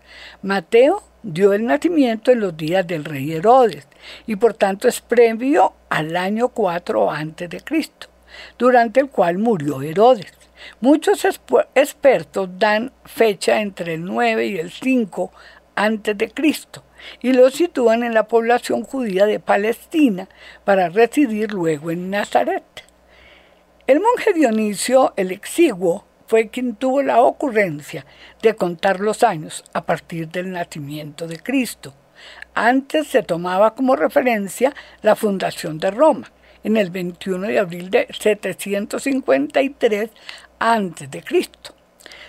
Mateo 0.42 1.04
dio 1.24 1.54
el 1.54 1.66
nacimiento 1.66 2.32
en 2.32 2.40
los 2.40 2.56
días 2.56 2.86
del 2.86 3.06
rey 3.06 3.34
Herodes 3.34 3.88
y 4.26 4.36
por 4.36 4.54
tanto 4.54 4.88
es 4.88 5.02
previo 5.02 5.74
al 5.90 6.16
año 6.16 6.50
4 6.50 7.12
antes 7.12 7.50
de 7.50 7.62
Cristo, 7.62 8.08
durante 8.58 9.00
el 9.00 9.10
cual 9.10 9.38
murió 9.38 9.82
Herodes. 9.82 10.34
Muchos 10.82 11.26
expertos 11.76 12.50
dan 12.58 12.92
fecha 13.06 13.62
entre 13.62 13.96
el 13.96 14.06
9 14.06 14.48
y 14.48 14.58
el 14.58 14.72
5 14.72 15.32
antes 15.76 16.18
de 16.18 16.32
Cristo 16.32 16.84
y 17.22 17.34
lo 17.34 17.50
sitúan 17.50 18.04
en 18.04 18.14
la 18.14 18.28
población 18.28 18.84
judía 18.84 19.26
de 19.26 19.40
Palestina 19.40 20.28
para 20.64 20.90
residir 20.90 21.52
luego 21.52 21.92
en 21.92 22.10
Nazaret. 22.10 22.64
El 23.86 24.00
monje 24.02 24.34
Dionisio 24.34 25.14
el 25.16 25.32
Exiguo 25.32 26.07
fue 26.28 26.50
quien 26.50 26.76
tuvo 26.76 27.02
la 27.02 27.22
ocurrencia 27.22 28.06
de 28.42 28.56
contar 28.56 29.00
los 29.00 29.24
años 29.24 29.64
a 29.74 29.86
partir 29.86 30.28
del 30.28 30.52
nacimiento 30.52 31.28
de 31.28 31.40
Cristo. 31.40 31.94
Antes 32.54 33.08
se 33.08 33.24
tomaba 33.24 33.76
como 33.76 33.96
referencia 33.96 34.74
la 35.02 35.16
fundación 35.16 35.80
de 35.80 35.92
Roma, 35.92 36.32
en 36.64 36.78
el 36.78 36.90
21 36.90 37.48
de 37.48 37.60
abril 37.60 37.90
de 37.90 38.08
753 38.12 40.10
a.C. 40.60 41.24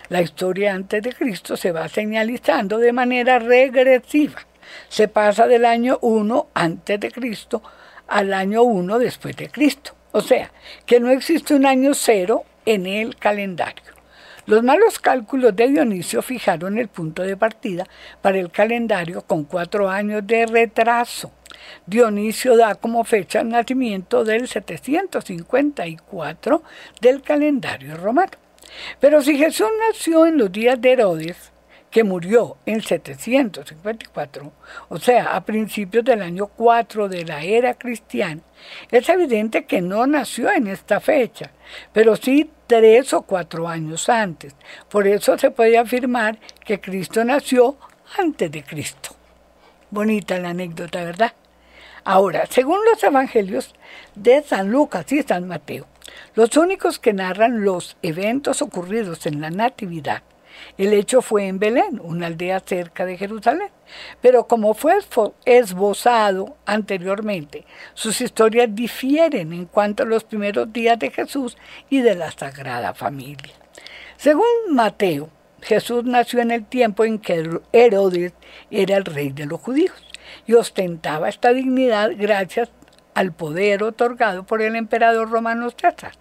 La 0.08 0.22
historia 0.22 0.74
antes 0.74 1.02
de 1.02 1.12
Cristo 1.12 1.56
se 1.56 1.72
va 1.72 1.88
señalizando 1.88 2.78
de 2.78 2.92
manera 2.92 3.38
regresiva. 3.38 4.46
Se 4.88 5.08
pasa 5.08 5.46
del 5.46 5.64
año 5.64 5.98
1 6.02 6.48
antes 6.54 7.00
de 7.00 7.10
Cristo 7.10 7.62
al 8.06 8.32
año 8.32 8.62
1 8.62 8.98
después 8.98 9.36
de 9.36 9.50
Cristo. 9.50 9.94
O 10.12 10.20
sea, 10.20 10.50
que 10.86 11.00
no 11.00 11.10
existe 11.10 11.54
un 11.54 11.66
año 11.66 11.92
cero 11.94 12.44
en 12.68 12.86
el 12.86 13.16
calendario. 13.16 13.96
Los 14.44 14.62
malos 14.62 14.98
cálculos 14.98 15.56
de 15.56 15.68
Dionisio 15.68 16.20
fijaron 16.20 16.76
el 16.78 16.88
punto 16.88 17.22
de 17.22 17.34
partida 17.36 17.86
para 18.20 18.38
el 18.38 18.50
calendario 18.50 19.22
con 19.22 19.44
cuatro 19.44 19.88
años 19.88 20.26
de 20.26 20.44
retraso. 20.44 21.32
Dionisio 21.86 22.58
da 22.58 22.74
como 22.74 23.04
fecha 23.04 23.40
el 23.40 23.48
nacimiento 23.48 24.22
del 24.22 24.48
754 24.48 26.62
del 27.00 27.22
calendario 27.22 27.96
romano. 27.96 28.32
Pero 29.00 29.22
si 29.22 29.38
Jesús 29.38 29.68
nació 29.88 30.26
en 30.26 30.36
los 30.36 30.52
días 30.52 30.78
de 30.78 30.92
Herodes, 30.92 31.52
que 31.90 32.04
murió 32.04 32.56
en 32.66 32.82
754, 32.82 34.52
o 34.88 34.98
sea, 34.98 35.34
a 35.36 35.44
principios 35.44 36.04
del 36.04 36.22
año 36.22 36.46
4 36.48 37.08
de 37.08 37.24
la 37.24 37.42
era 37.42 37.74
cristiana, 37.74 38.42
es 38.90 39.08
evidente 39.08 39.64
que 39.64 39.80
no 39.80 40.06
nació 40.06 40.50
en 40.50 40.66
esta 40.66 41.00
fecha, 41.00 41.50
pero 41.92 42.16
sí 42.16 42.50
tres 42.66 43.14
o 43.14 43.22
cuatro 43.22 43.66
años 43.66 44.08
antes. 44.08 44.54
Por 44.88 45.06
eso 45.08 45.38
se 45.38 45.50
puede 45.50 45.78
afirmar 45.78 46.38
que 46.64 46.80
Cristo 46.80 47.24
nació 47.24 47.78
antes 48.18 48.50
de 48.52 48.62
Cristo. 48.62 49.10
Bonita 49.90 50.38
la 50.38 50.50
anécdota, 50.50 51.02
¿verdad? 51.02 51.32
Ahora, 52.04 52.46
según 52.46 52.78
los 52.90 53.02
evangelios 53.02 53.74
de 54.14 54.42
San 54.42 54.70
Lucas 54.70 55.10
y 55.12 55.22
San 55.22 55.48
Mateo, 55.48 55.86
los 56.34 56.56
únicos 56.56 56.98
que 56.98 57.12
narran 57.12 57.64
los 57.64 57.96
eventos 58.02 58.62
ocurridos 58.62 59.26
en 59.26 59.40
la 59.40 59.50
Natividad. 59.50 60.22
El 60.76 60.92
hecho 60.92 61.22
fue 61.22 61.46
en 61.46 61.58
Belén, 61.58 62.00
una 62.02 62.26
aldea 62.26 62.60
cerca 62.60 63.04
de 63.04 63.16
Jerusalén, 63.16 63.70
pero 64.20 64.46
como 64.46 64.74
fue 64.74 64.98
esbozado 65.44 66.56
anteriormente, 66.66 67.64
sus 67.94 68.20
historias 68.20 68.68
difieren 68.74 69.52
en 69.52 69.66
cuanto 69.66 70.02
a 70.02 70.06
los 70.06 70.24
primeros 70.24 70.72
días 70.72 70.98
de 70.98 71.10
Jesús 71.10 71.56
y 71.90 72.00
de 72.00 72.14
la 72.14 72.30
Sagrada 72.30 72.94
Familia. 72.94 73.54
Según 74.16 74.46
Mateo, 74.70 75.30
Jesús 75.62 76.04
nació 76.04 76.40
en 76.40 76.50
el 76.50 76.64
tiempo 76.64 77.04
en 77.04 77.18
que 77.18 77.60
Herodes 77.72 78.32
era 78.70 78.96
el 78.96 79.04
rey 79.04 79.30
de 79.30 79.46
los 79.46 79.60
judíos 79.60 79.96
y 80.46 80.54
ostentaba 80.54 81.28
esta 81.28 81.52
dignidad 81.52 82.10
gracias 82.16 82.70
al 83.14 83.32
poder 83.32 83.82
otorgado 83.82 84.44
por 84.44 84.62
el 84.62 84.76
emperador 84.76 85.30
romano 85.30 85.70
César. 85.70 86.12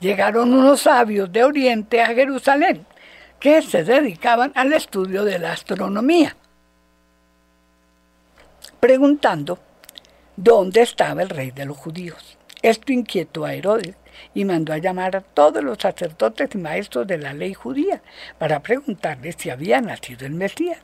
Llegaron 0.00 0.52
unos 0.52 0.82
sabios 0.82 1.30
de 1.30 1.44
Oriente 1.44 2.00
a 2.00 2.06
Jerusalén 2.06 2.86
que 3.42 3.60
se 3.60 3.82
dedicaban 3.82 4.52
al 4.54 4.72
estudio 4.72 5.24
de 5.24 5.40
la 5.40 5.50
astronomía, 5.50 6.36
preguntando 8.78 9.58
dónde 10.36 10.82
estaba 10.82 11.22
el 11.22 11.28
rey 11.28 11.50
de 11.50 11.66
los 11.66 11.76
judíos. 11.76 12.38
Esto 12.62 12.92
inquietó 12.92 13.44
a 13.44 13.54
Herodes 13.54 13.96
y 14.32 14.44
mandó 14.44 14.72
a 14.72 14.78
llamar 14.78 15.16
a 15.16 15.22
todos 15.22 15.64
los 15.64 15.78
sacerdotes 15.78 16.50
y 16.54 16.58
maestros 16.58 17.08
de 17.08 17.18
la 17.18 17.34
ley 17.34 17.52
judía 17.52 18.00
para 18.38 18.60
preguntarles 18.60 19.34
si 19.36 19.50
había 19.50 19.80
nacido 19.80 20.24
el 20.24 20.34
Mesías. 20.34 20.78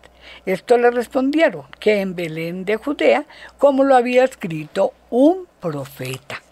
Esto 0.44 0.78
le 0.78 0.90
respondieron 0.90 1.62
que 1.78 2.00
en 2.00 2.16
Belén 2.16 2.64
de 2.64 2.74
Judea, 2.74 3.24
como 3.58 3.84
lo 3.84 3.94
había 3.94 4.24
escrito 4.24 4.94
un 5.10 5.46
profeta. 5.60 6.42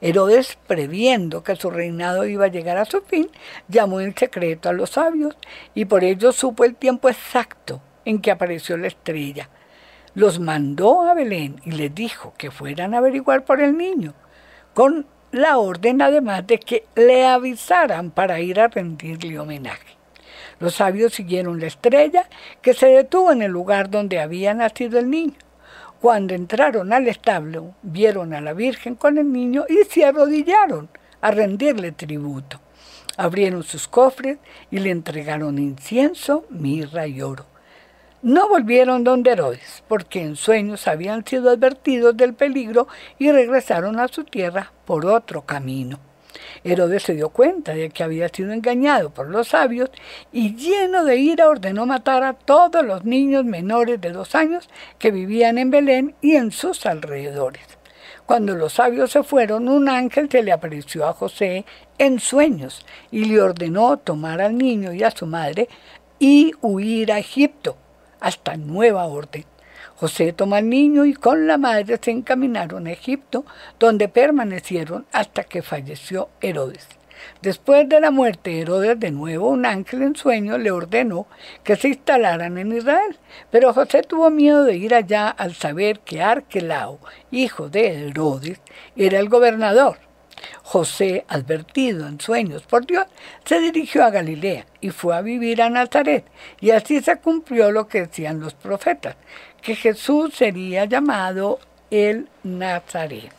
Herodes, 0.00 0.58
previendo 0.66 1.42
que 1.42 1.56
su 1.56 1.70
reinado 1.70 2.26
iba 2.26 2.46
a 2.46 2.48
llegar 2.48 2.76
a 2.76 2.84
su 2.84 3.00
fin, 3.02 3.28
llamó 3.68 4.00
en 4.00 4.16
secreto 4.16 4.68
a 4.68 4.72
los 4.72 4.90
sabios 4.90 5.36
y 5.74 5.84
por 5.84 6.04
ello 6.04 6.32
supo 6.32 6.64
el 6.64 6.74
tiempo 6.74 7.08
exacto 7.08 7.80
en 8.04 8.20
que 8.20 8.30
apareció 8.30 8.76
la 8.76 8.88
estrella. 8.88 9.48
Los 10.14 10.38
mandó 10.38 11.04
a 11.04 11.14
Belén 11.14 11.60
y 11.64 11.72
les 11.72 11.94
dijo 11.94 12.34
que 12.38 12.50
fueran 12.50 12.94
a 12.94 12.98
averiguar 12.98 13.44
por 13.44 13.60
el 13.60 13.76
niño, 13.76 14.14
con 14.72 15.06
la 15.32 15.58
orden 15.58 16.00
además 16.00 16.46
de 16.46 16.60
que 16.60 16.86
le 16.94 17.26
avisaran 17.26 18.10
para 18.10 18.40
ir 18.40 18.60
a 18.60 18.68
rendirle 18.68 19.38
homenaje. 19.38 19.96
Los 20.60 20.76
sabios 20.76 21.14
siguieron 21.14 21.60
la 21.60 21.66
estrella 21.66 22.28
que 22.62 22.74
se 22.74 22.86
detuvo 22.86 23.32
en 23.32 23.42
el 23.42 23.50
lugar 23.50 23.90
donde 23.90 24.20
había 24.20 24.54
nacido 24.54 24.98
el 24.98 25.10
niño. 25.10 25.34
Cuando 26.04 26.34
entraron 26.34 26.92
al 26.92 27.08
establo, 27.08 27.76
vieron 27.80 28.34
a 28.34 28.42
la 28.42 28.52
Virgen 28.52 28.94
con 28.94 29.16
el 29.16 29.32
niño 29.32 29.64
y 29.66 29.90
se 29.90 30.04
arrodillaron 30.04 30.90
a 31.22 31.30
rendirle 31.30 31.92
tributo. 31.92 32.60
Abrieron 33.16 33.62
sus 33.62 33.88
cofres 33.88 34.36
y 34.70 34.80
le 34.80 34.90
entregaron 34.90 35.58
incienso, 35.58 36.44
mirra 36.50 37.06
y 37.06 37.22
oro. 37.22 37.46
No 38.20 38.50
volvieron 38.50 39.02
donde 39.02 39.30
Herodes, 39.30 39.82
porque 39.88 40.20
en 40.20 40.36
sueños 40.36 40.88
habían 40.88 41.24
sido 41.24 41.48
advertidos 41.48 42.14
del 42.14 42.34
peligro 42.34 42.86
y 43.18 43.32
regresaron 43.32 43.98
a 43.98 44.08
su 44.08 44.24
tierra 44.24 44.72
por 44.84 45.06
otro 45.06 45.46
camino. 45.46 45.98
Herodes 46.62 47.02
se 47.02 47.14
dio 47.14 47.30
cuenta 47.30 47.74
de 47.74 47.90
que 47.90 48.04
había 48.04 48.28
sido 48.28 48.52
engañado 48.52 49.10
por 49.10 49.28
los 49.28 49.48
sabios 49.48 49.90
y 50.32 50.54
lleno 50.54 51.04
de 51.04 51.16
ira 51.16 51.48
ordenó 51.48 51.86
matar 51.86 52.22
a 52.22 52.34
todos 52.34 52.84
los 52.84 53.04
niños 53.04 53.44
menores 53.44 54.00
de 54.00 54.12
dos 54.12 54.34
años 54.34 54.68
que 54.98 55.10
vivían 55.10 55.58
en 55.58 55.70
Belén 55.70 56.14
y 56.20 56.36
en 56.36 56.52
sus 56.52 56.86
alrededores. 56.86 57.64
Cuando 58.26 58.54
los 58.54 58.74
sabios 58.74 59.10
se 59.10 59.22
fueron, 59.22 59.68
un 59.68 59.88
ángel 59.88 60.30
se 60.30 60.42
le 60.42 60.52
apareció 60.52 61.06
a 61.06 61.12
José 61.12 61.64
en 61.98 62.20
sueños 62.20 62.86
y 63.10 63.26
le 63.26 63.40
ordenó 63.40 63.98
tomar 63.98 64.40
al 64.40 64.56
niño 64.56 64.92
y 64.92 65.02
a 65.02 65.10
su 65.10 65.26
madre 65.26 65.68
y 66.18 66.52
huir 66.62 67.12
a 67.12 67.18
Egipto 67.18 67.76
hasta 68.20 68.56
nueva 68.56 69.04
orden. 69.06 69.44
José 69.96 70.32
tomó 70.32 70.56
al 70.56 70.68
niño 70.68 71.04
y 71.04 71.14
con 71.14 71.46
la 71.46 71.56
madre 71.56 71.98
se 72.02 72.10
encaminaron 72.10 72.86
a 72.86 72.92
Egipto, 72.92 73.44
donde 73.78 74.08
permanecieron 74.08 75.06
hasta 75.12 75.44
que 75.44 75.62
falleció 75.62 76.28
Herodes. 76.40 76.88
Después 77.42 77.88
de 77.88 78.00
la 78.00 78.10
muerte 78.10 78.50
de 78.50 78.60
Herodes, 78.62 78.98
de 78.98 79.10
nuevo 79.10 79.48
un 79.48 79.66
ángel 79.66 80.02
en 80.02 80.16
sueño 80.16 80.58
le 80.58 80.70
ordenó 80.70 81.26
que 81.62 81.76
se 81.76 81.88
instalaran 81.88 82.58
en 82.58 82.76
Israel. 82.76 83.18
Pero 83.50 83.72
José 83.72 84.02
tuvo 84.02 84.30
miedo 84.30 84.64
de 84.64 84.76
ir 84.76 84.94
allá 84.94 85.28
al 85.28 85.54
saber 85.54 86.00
que 86.00 86.22
Arquelao, 86.22 86.98
hijo 87.30 87.68
de 87.68 88.08
Herodes, 88.08 88.60
era 88.96 89.18
el 89.18 89.28
gobernador. 89.28 89.98
José, 90.62 91.24
advertido 91.28 92.06
en 92.06 92.20
sueños 92.20 92.64
por 92.64 92.86
Dios, 92.86 93.06
se 93.44 93.60
dirigió 93.60 94.04
a 94.04 94.10
Galilea 94.10 94.66
y 94.80 94.90
fue 94.90 95.16
a 95.16 95.22
vivir 95.22 95.62
a 95.62 95.70
Nazaret. 95.70 96.24
Y 96.60 96.70
así 96.70 97.00
se 97.00 97.16
cumplió 97.16 97.70
lo 97.70 97.86
que 97.88 98.02
decían 98.02 98.40
los 98.40 98.54
profetas, 98.54 99.16
que 99.64 99.74
Jesús 99.74 100.34
sería 100.34 100.84
llamado 100.84 101.58
el 101.90 102.28
Nazareno. 102.42 103.30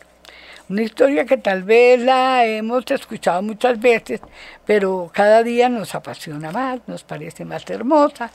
Una 0.67 0.81
historia 0.81 1.25
que 1.25 1.37
tal 1.37 1.61
vez 1.61 2.01
la 2.01 2.43
hemos 2.45 2.89
escuchado 2.89 3.43
muchas 3.43 3.79
veces, 3.79 4.19
pero 4.65 5.11
cada 5.13 5.43
día 5.43 5.69
nos 5.69 5.93
apasiona 5.93 6.51
más, 6.51 6.79
nos 6.87 7.03
parece 7.03 7.45
más 7.45 7.69
hermosa. 7.69 8.31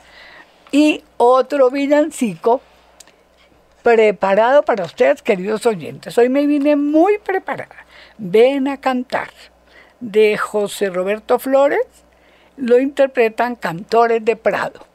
Y 0.70 1.03
otro 1.16 1.68
villancico 1.68 2.61
preparado 3.83 4.62
para 4.62 4.85
ustedes, 4.85 5.20
queridos 5.20 5.66
oyentes. 5.66 6.16
Hoy 6.16 6.29
me 6.29 6.46
vine 6.46 6.76
muy 6.76 7.18
preparada. 7.18 7.74
Ven 8.18 8.68
a 8.68 8.81
cantar 8.81 9.31
de 9.98 10.38
José 10.38 10.90
Roberto 10.90 11.40
Flores, 11.40 11.85
lo 12.57 12.79
interpretan 12.79 13.57
Cantores 13.57 14.24
de 14.24 14.37
Prado. 14.37 14.89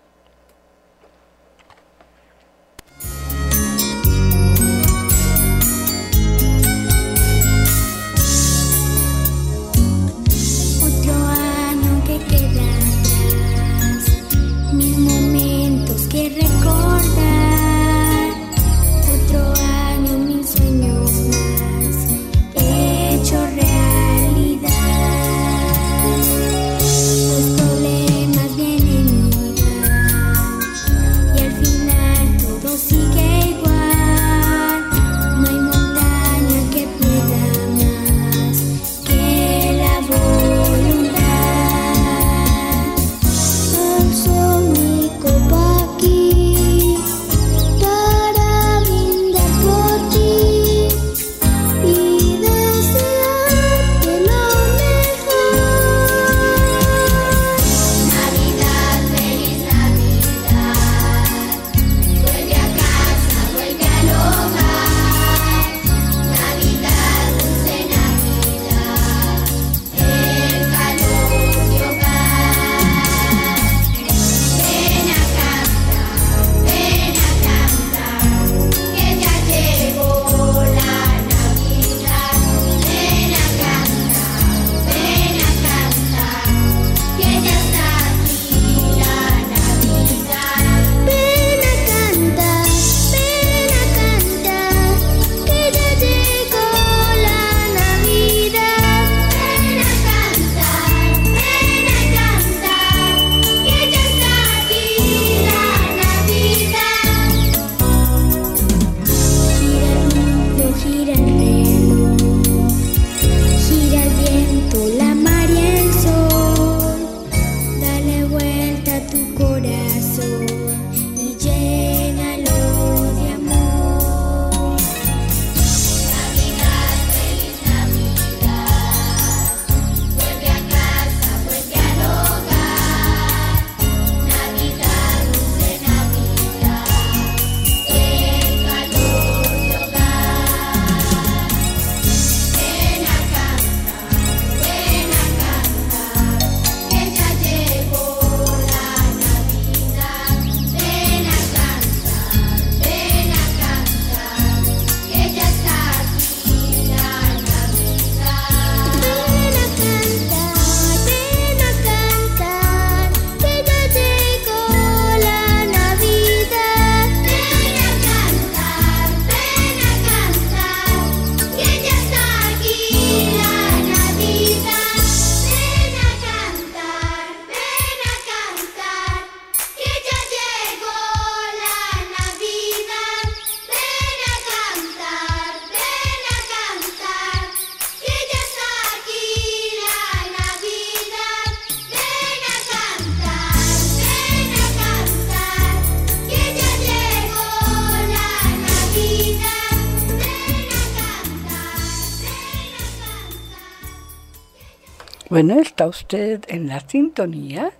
Bueno, 205.36 205.60
está 205.60 205.86
usted 205.86 206.46
en 206.48 206.70
la 206.70 206.80
sintonía 206.80 207.74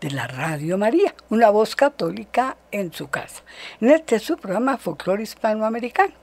de 0.00 0.10
la 0.12 0.26
Radio 0.26 0.78
María, 0.78 1.14
una 1.28 1.50
voz 1.50 1.76
católica 1.76 2.56
en 2.70 2.90
su 2.90 3.08
casa. 3.08 3.42
En 3.82 3.90
este 3.90 4.16
es 4.16 4.22
su 4.22 4.38
programa 4.38 4.78
Folclore 4.78 5.22
Hispanoamericano. 5.22 6.14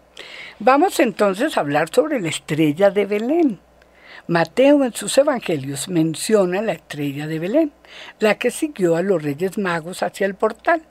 Vamos 0.58 0.99
entonces 0.99 1.56
a 1.56 1.60
hablar 1.60 1.89
sobre 1.93 2.19
la 2.19 2.30
estrella 2.30 2.89
de 2.89 3.06
Belén. 3.06 3.60
Mateo 4.25 4.84
en 4.84 4.91
sus 4.93 5.15
evangelios 5.19 5.89
menciona 5.89 6.60
la 6.63 6.71
estrella 6.71 7.28
de 7.28 7.38
Belén, 7.38 7.71
la 8.17 8.39
que 8.39 8.49
siguió 8.49 8.95
a 8.95 9.04
los 9.04 9.21
reyes 9.21 9.60
magos 9.60 10.02
hacia 10.02 10.25
el 10.25 10.34
portal. 10.34 10.82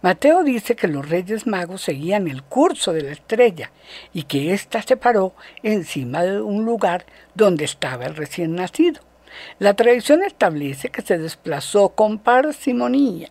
Mateo 0.00 0.44
dice 0.44 0.76
que 0.76 0.86
los 0.86 1.08
reyes 1.08 1.48
magos 1.48 1.82
seguían 1.82 2.28
el 2.28 2.44
curso 2.44 2.92
de 2.92 3.02
la 3.02 3.10
estrella 3.10 3.72
y 4.12 4.22
que 4.22 4.54
ésta 4.54 4.80
se 4.80 4.96
paró 4.96 5.34
encima 5.64 6.22
de 6.22 6.40
un 6.40 6.64
lugar 6.64 7.04
donde 7.34 7.64
estaba 7.64 8.06
el 8.06 8.14
recién 8.14 8.54
nacido. 8.54 9.09
La 9.58 9.74
tradición 9.74 10.22
establece 10.22 10.90
que 10.90 11.02
se 11.02 11.18
desplazó 11.18 11.90
con 11.90 12.18
parsimonía, 12.18 13.28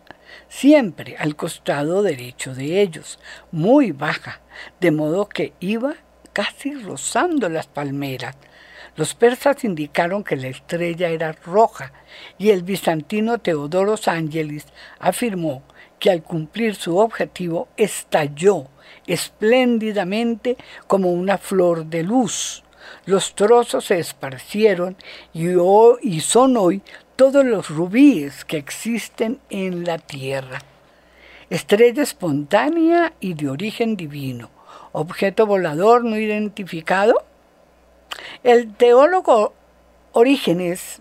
siempre 0.48 1.16
al 1.18 1.36
costado 1.36 2.02
derecho 2.02 2.54
de 2.54 2.80
ellos, 2.82 3.18
muy 3.50 3.92
baja, 3.92 4.40
de 4.80 4.90
modo 4.90 5.28
que 5.28 5.52
iba 5.60 5.94
casi 6.32 6.74
rozando 6.74 7.48
las 7.48 7.66
palmeras. 7.66 8.36
Los 8.96 9.14
persas 9.14 9.64
indicaron 9.64 10.24
que 10.24 10.36
la 10.36 10.48
estrella 10.48 11.08
era 11.08 11.32
roja 11.32 11.92
y 12.38 12.50
el 12.50 12.62
bizantino 12.62 13.38
Teodoros 13.38 14.08
Ángelis 14.08 14.66
afirmó 14.98 15.62
que 15.98 16.10
al 16.10 16.22
cumplir 16.22 16.74
su 16.74 16.96
objetivo 16.96 17.68
estalló 17.76 18.66
espléndidamente 19.06 20.56
como 20.86 21.12
una 21.12 21.38
flor 21.38 21.86
de 21.86 22.02
luz 22.02 22.64
los 23.06 23.34
trozos 23.34 23.86
se 23.86 23.98
esparcieron 23.98 24.96
y, 25.32 26.20
son 26.20 26.56
hoy 26.56 26.82
todos 27.16 27.44
los 27.44 27.68
rubíes 27.68 28.44
que 28.44 28.56
existen 28.56 29.40
en 29.50 29.84
la 29.84 29.98
tierra. 29.98 30.60
Estrella 31.48 32.02
espontánea 32.02 33.12
y 33.20 33.34
de 33.34 33.48
origen 33.48 33.96
divino. 33.96 34.50
Objeto 34.92 35.46
volador 35.46 36.04
no 36.04 36.16
identificado. 36.16 37.14
El 38.42 38.74
teólogo 38.74 39.54
Orígenes 40.12 41.00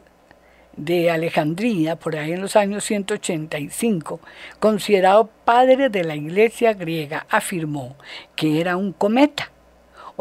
de 0.76 1.12
Alejandría, 1.12 1.98
por 1.98 2.16
ahí 2.16 2.32
en 2.32 2.42
los 2.42 2.56
años 2.56 2.84
185, 2.86 4.20
considerado 4.60 5.30
padre 5.46 5.90
de 5.90 6.04
la 6.04 6.16
iglesia 6.16 6.74
griega, 6.74 7.26
afirmó 7.30 7.96
que 8.36 8.62
era 8.62 8.78
un 8.78 8.94
cometa 8.94 9.52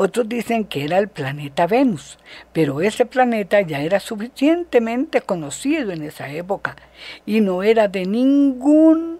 Otros 0.00 0.28
dicen 0.28 0.64
que 0.64 0.84
era 0.84 0.98
el 0.98 1.08
planeta 1.08 1.66
Venus, 1.66 2.20
pero 2.52 2.80
ese 2.80 3.04
planeta 3.04 3.60
ya 3.62 3.80
era 3.80 3.98
suficientemente 3.98 5.22
conocido 5.22 5.90
en 5.90 6.04
esa 6.04 6.30
época 6.30 6.76
y 7.26 7.40
no 7.40 7.64
era 7.64 7.88
de 7.88 8.06
ninguna 8.06 9.18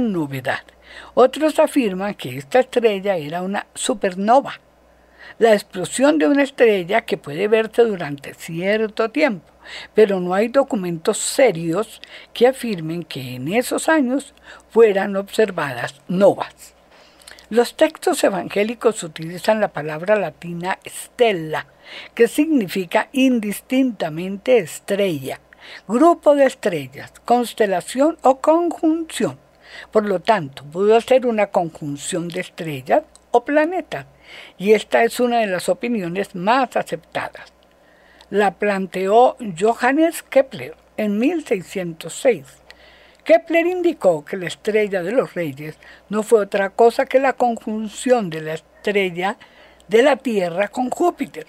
novedad. 0.00 0.62
Otros 1.12 1.58
afirman 1.58 2.14
que 2.14 2.38
esta 2.38 2.60
estrella 2.60 3.18
era 3.18 3.42
una 3.42 3.66
supernova, 3.74 4.58
la 5.38 5.52
explosión 5.52 6.16
de 6.16 6.28
una 6.28 6.44
estrella 6.44 7.02
que 7.02 7.18
puede 7.18 7.46
verse 7.46 7.82
durante 7.82 8.32
cierto 8.32 9.10
tiempo, 9.10 9.52
pero 9.92 10.18
no 10.18 10.32
hay 10.32 10.48
documentos 10.48 11.18
serios 11.18 12.00
que 12.32 12.46
afirmen 12.46 13.02
que 13.02 13.34
en 13.34 13.48
esos 13.48 13.86
años 13.90 14.32
fueran 14.70 15.14
observadas 15.14 16.00
novas. 16.08 16.75
Los 17.48 17.76
textos 17.76 18.24
evangélicos 18.24 19.04
utilizan 19.04 19.60
la 19.60 19.68
palabra 19.68 20.16
latina 20.16 20.80
stella, 20.84 21.68
que 22.12 22.26
significa 22.26 23.08
indistintamente 23.12 24.58
estrella, 24.58 25.38
grupo 25.86 26.34
de 26.34 26.46
estrellas, 26.46 27.12
constelación 27.24 28.18
o 28.22 28.40
conjunción. 28.40 29.38
Por 29.92 30.06
lo 30.06 30.18
tanto, 30.18 30.64
pudo 30.64 31.00
ser 31.00 31.24
una 31.24 31.46
conjunción 31.46 32.26
de 32.26 32.40
estrellas 32.40 33.04
o 33.30 33.44
planetas, 33.44 34.06
y 34.58 34.72
esta 34.72 35.04
es 35.04 35.20
una 35.20 35.38
de 35.38 35.46
las 35.46 35.68
opiniones 35.68 36.34
más 36.34 36.76
aceptadas. 36.76 37.52
La 38.28 38.54
planteó 38.54 39.36
Johannes 39.56 40.24
Kepler 40.24 40.74
en 40.96 41.20
1606 41.20 42.65
Kepler 43.26 43.66
indicó 43.66 44.24
que 44.24 44.36
la 44.36 44.46
estrella 44.46 45.02
de 45.02 45.10
los 45.10 45.34
reyes 45.34 45.76
no 46.08 46.22
fue 46.22 46.42
otra 46.42 46.70
cosa 46.70 47.06
que 47.06 47.18
la 47.18 47.32
conjunción 47.32 48.30
de 48.30 48.40
la 48.40 48.54
estrella 48.54 49.36
de 49.88 50.04
la 50.04 50.14
Tierra 50.16 50.68
con 50.68 50.90
Júpiter. 50.90 51.48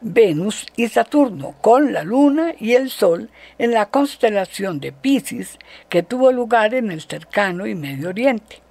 Venus 0.00 0.66
y 0.76 0.88
Saturno 0.88 1.56
con 1.60 1.92
la 1.92 2.04
Luna 2.04 2.54
y 2.58 2.72
el 2.72 2.88
Sol 2.88 3.28
en 3.58 3.72
la 3.72 3.90
constelación 3.90 4.80
de 4.80 4.92
Pisces 4.92 5.58
que 5.90 6.02
tuvo 6.02 6.32
lugar 6.32 6.72
en 6.72 6.90
el 6.90 7.02
cercano 7.02 7.66
y 7.66 7.74
Medio 7.74 8.08
Oriente. 8.08 8.62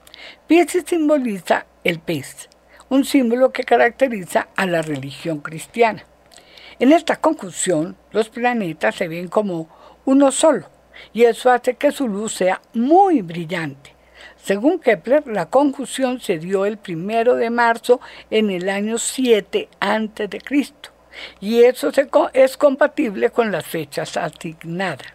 Pisces 0.48 0.86
simboliza 0.88 1.68
el 1.84 2.00
pez, 2.00 2.50
un 2.90 3.06
símbolo 3.06 3.52
que 3.52 3.64
caracteriza 3.64 4.48
a 4.56 4.66
la 4.66 4.82
religión 4.82 5.40
cristiana. 5.40 6.04
En 6.80 6.92
esta 6.92 7.18
conjunción, 7.18 7.96
los 8.12 8.30
planetas 8.30 8.96
se 8.96 9.08
ven 9.08 9.28
como 9.28 9.68
uno 10.06 10.32
solo, 10.32 10.68
y 11.14 11.24
eso 11.24 11.52
hace 11.52 11.76
que 11.76 11.92
su 11.92 12.08
luz 12.08 12.34
sea 12.34 12.62
muy 12.74 13.22
brillante. 13.22 13.94
Según 14.38 14.80
Kepler, 14.80 15.28
la 15.28 15.50
conjunción 15.50 16.20
se 16.20 16.38
dio 16.38 16.66
el 16.66 16.78
primero 16.78 17.36
de 17.36 17.50
marzo 17.50 18.02
en 18.30 18.50
el 18.50 18.70
año 18.70 18.98
7 18.98 19.70
a.C. 19.80 20.74
y 21.40 21.64
eso 21.64 21.92
es 22.34 22.58
compatible 22.58 23.30
con 23.30 23.52
las 23.52 23.66
fechas 23.66 24.18
asignadas. 24.18 25.14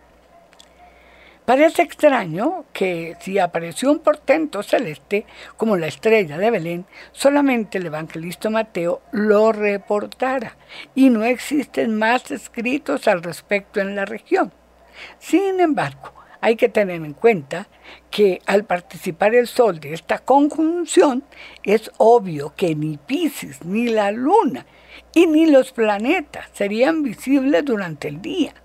Parece 1.45 1.83
extraño 1.83 2.65
que 2.73 3.15
si 3.19 3.37
apareció 3.37 3.91
un 3.91 3.99
portento 3.99 4.63
celeste 4.63 5.27
como 5.57 5.77
la 5.77 5.85
estrella 5.85 6.39
de 6.39 6.49
Belén, 6.49 6.85
solamente 7.11 7.77
el 7.77 7.85
evangelista 7.85 8.49
Mateo 8.49 9.03
lo 9.11 9.51
reportara 9.51 10.57
y 10.95 11.11
no 11.11 11.23
existen 11.23 11.99
más 11.99 12.31
escritos 12.31 13.07
al 13.07 13.21
respecto 13.21 13.79
en 13.79 13.95
la 13.95 14.05
región. 14.05 14.51
Sin 15.19 15.59
embargo, 15.59 16.13
hay 16.41 16.55
que 16.55 16.67
tener 16.67 16.95
en 16.95 17.13
cuenta 17.13 17.67
que 18.09 18.41
al 18.47 18.63
participar 18.63 19.35
el 19.35 19.45
Sol 19.45 19.79
de 19.79 19.93
esta 19.93 20.17
conjunción, 20.17 21.23
es 21.61 21.91
obvio 21.97 22.55
que 22.55 22.73
ni 22.73 22.97
Pisces, 22.97 23.63
ni 23.63 23.89
la 23.89 24.09
Luna 24.11 24.65
y 25.13 25.27
ni 25.27 25.45
los 25.45 25.71
planetas 25.71 26.49
serían 26.53 27.03
visibles 27.03 27.63
durante 27.63 28.07
el 28.07 28.19
día 28.19 28.55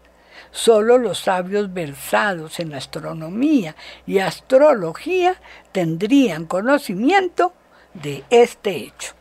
Solo 0.50 0.98
los 0.98 1.18
sabios 1.20 1.72
versados 1.72 2.58
en 2.60 2.74
astronomía 2.74 3.76
y 4.06 4.18
astrología 4.18 5.36
tendrían 5.72 6.46
conocimiento 6.46 7.52
de 7.94 8.24
este 8.30 8.76
hecho. 8.76 9.14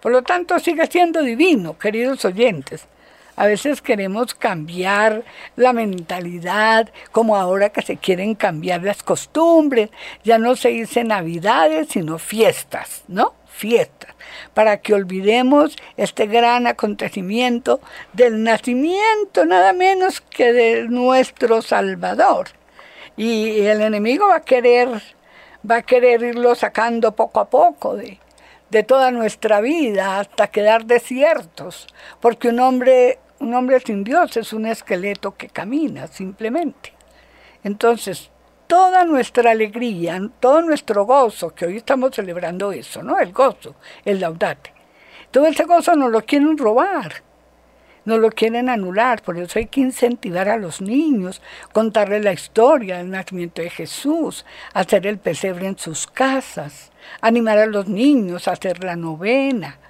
Por 0.00 0.12
lo 0.12 0.22
tanto, 0.22 0.58
sigue 0.58 0.86
siendo 0.86 1.22
divino, 1.22 1.78
queridos 1.78 2.24
oyentes. 2.24 2.88
A 3.36 3.46
veces 3.46 3.80
queremos 3.80 4.34
cambiar 4.34 5.24
la 5.56 5.72
mentalidad, 5.72 6.90
como 7.12 7.36
ahora 7.36 7.70
que 7.70 7.82
se 7.82 7.96
quieren 7.96 8.34
cambiar 8.34 8.82
las 8.82 9.02
costumbres. 9.02 9.90
Ya 10.22 10.38
no 10.38 10.54
se 10.56 10.68
dice 10.68 11.04
navidades, 11.04 11.88
sino 11.90 12.18
fiestas, 12.18 13.04
¿no? 13.08 13.34
Fiestas 13.52 14.14
para 14.54 14.78
que 14.78 14.94
olvidemos 14.94 15.76
este 15.96 16.26
gran 16.26 16.66
acontecimiento 16.66 17.80
del 18.12 18.42
nacimiento 18.42 19.44
nada 19.44 19.72
menos 19.72 20.20
que 20.20 20.52
de 20.52 20.88
nuestro 20.88 21.62
Salvador. 21.62 22.48
Y 23.16 23.60
el 23.60 23.80
enemigo 23.80 24.28
va 24.28 24.36
a 24.36 24.42
querer, 24.42 24.88
va 25.68 25.76
a 25.76 25.82
querer 25.82 26.22
irlo 26.22 26.54
sacando 26.54 27.12
poco 27.12 27.40
a 27.40 27.50
poco 27.50 27.96
de, 27.96 28.18
de 28.70 28.82
toda 28.82 29.10
nuestra 29.10 29.60
vida 29.60 30.18
hasta 30.18 30.48
quedar 30.48 30.86
desiertos, 30.86 31.86
porque 32.20 32.48
un 32.48 32.60
hombre, 32.60 33.18
un 33.38 33.54
hombre 33.54 33.80
sin 33.80 34.02
Dios 34.02 34.36
es 34.36 34.52
un 34.52 34.66
esqueleto 34.66 35.36
que 35.36 35.48
camina 35.48 36.06
simplemente. 36.06 36.94
Entonces, 37.64 38.31
toda 38.72 39.04
nuestra 39.04 39.50
alegría, 39.50 40.18
todo 40.40 40.62
nuestro 40.62 41.04
gozo, 41.04 41.54
que 41.54 41.66
hoy 41.66 41.76
estamos 41.76 42.12
celebrando 42.14 42.72
eso, 42.72 43.02
¿no? 43.02 43.18
El 43.18 43.30
gozo, 43.30 43.74
el 44.02 44.18
laudate. 44.18 44.72
Todo 45.30 45.44
ese 45.44 45.64
gozo 45.64 45.94
nos 45.94 46.10
lo 46.10 46.22
quieren 46.22 46.56
robar, 46.56 47.22
nos 48.06 48.18
lo 48.18 48.30
quieren 48.30 48.70
anular, 48.70 49.20
por 49.20 49.36
eso 49.36 49.58
hay 49.58 49.66
que 49.66 49.82
incentivar 49.82 50.48
a 50.48 50.56
los 50.56 50.80
niños, 50.80 51.42
contarles 51.74 52.24
la 52.24 52.32
historia 52.32 52.96
del 52.96 53.10
nacimiento 53.10 53.60
de 53.60 53.68
Jesús, 53.68 54.46
hacer 54.72 55.06
el 55.06 55.18
pesebre 55.18 55.66
en 55.66 55.76
sus 55.76 56.06
casas, 56.06 56.92
animar 57.20 57.58
a 57.58 57.66
los 57.66 57.88
niños 57.88 58.48
a 58.48 58.52
hacer 58.52 58.82
la 58.82 58.96
novena, 58.96 59.80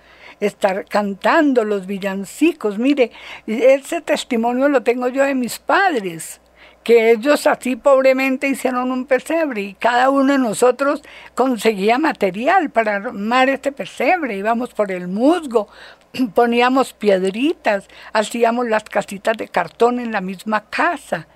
estar 0.41 0.87
cantando 0.87 1.65
los 1.65 1.87
villancicos. 1.87 2.81
Mire, 2.81 3.13
ese 3.47 4.01
testimonio 4.01 4.69
lo 4.69 4.83
tengo 4.83 5.07
yo 5.07 5.23
de 5.23 5.37
mis 5.37 5.61
padres 5.61 6.42
que 6.83 7.13
ellos 7.13 7.47
así 7.47 7.77
pobremente 7.77 8.49
hicieron 8.49 8.91
un 8.91 9.07
pesebre 9.07 9.63
y 9.63 9.75
cada 9.75 10.11
uno 10.11 10.33
de 10.33 10.39
nosotros 10.39 11.03
conseguía 11.35 11.99
material 11.99 12.71
para 12.71 12.97
armar 12.97 13.49
este 13.49 13.73
pesebre, 13.73 14.37
íbamos 14.37 14.75
por 14.75 14.91
el 14.91 15.09
musgo, 15.09 15.69
poníamos 16.35 16.93
piedritas, 16.93 17.89
hacíamos 18.13 18.69
las 18.69 18.85
casitas 18.85 19.37
de 19.37 19.49
cartón 19.49 20.01
en 20.01 20.13
la 20.13 20.21
misma 20.21 20.65
casa. 20.69 21.27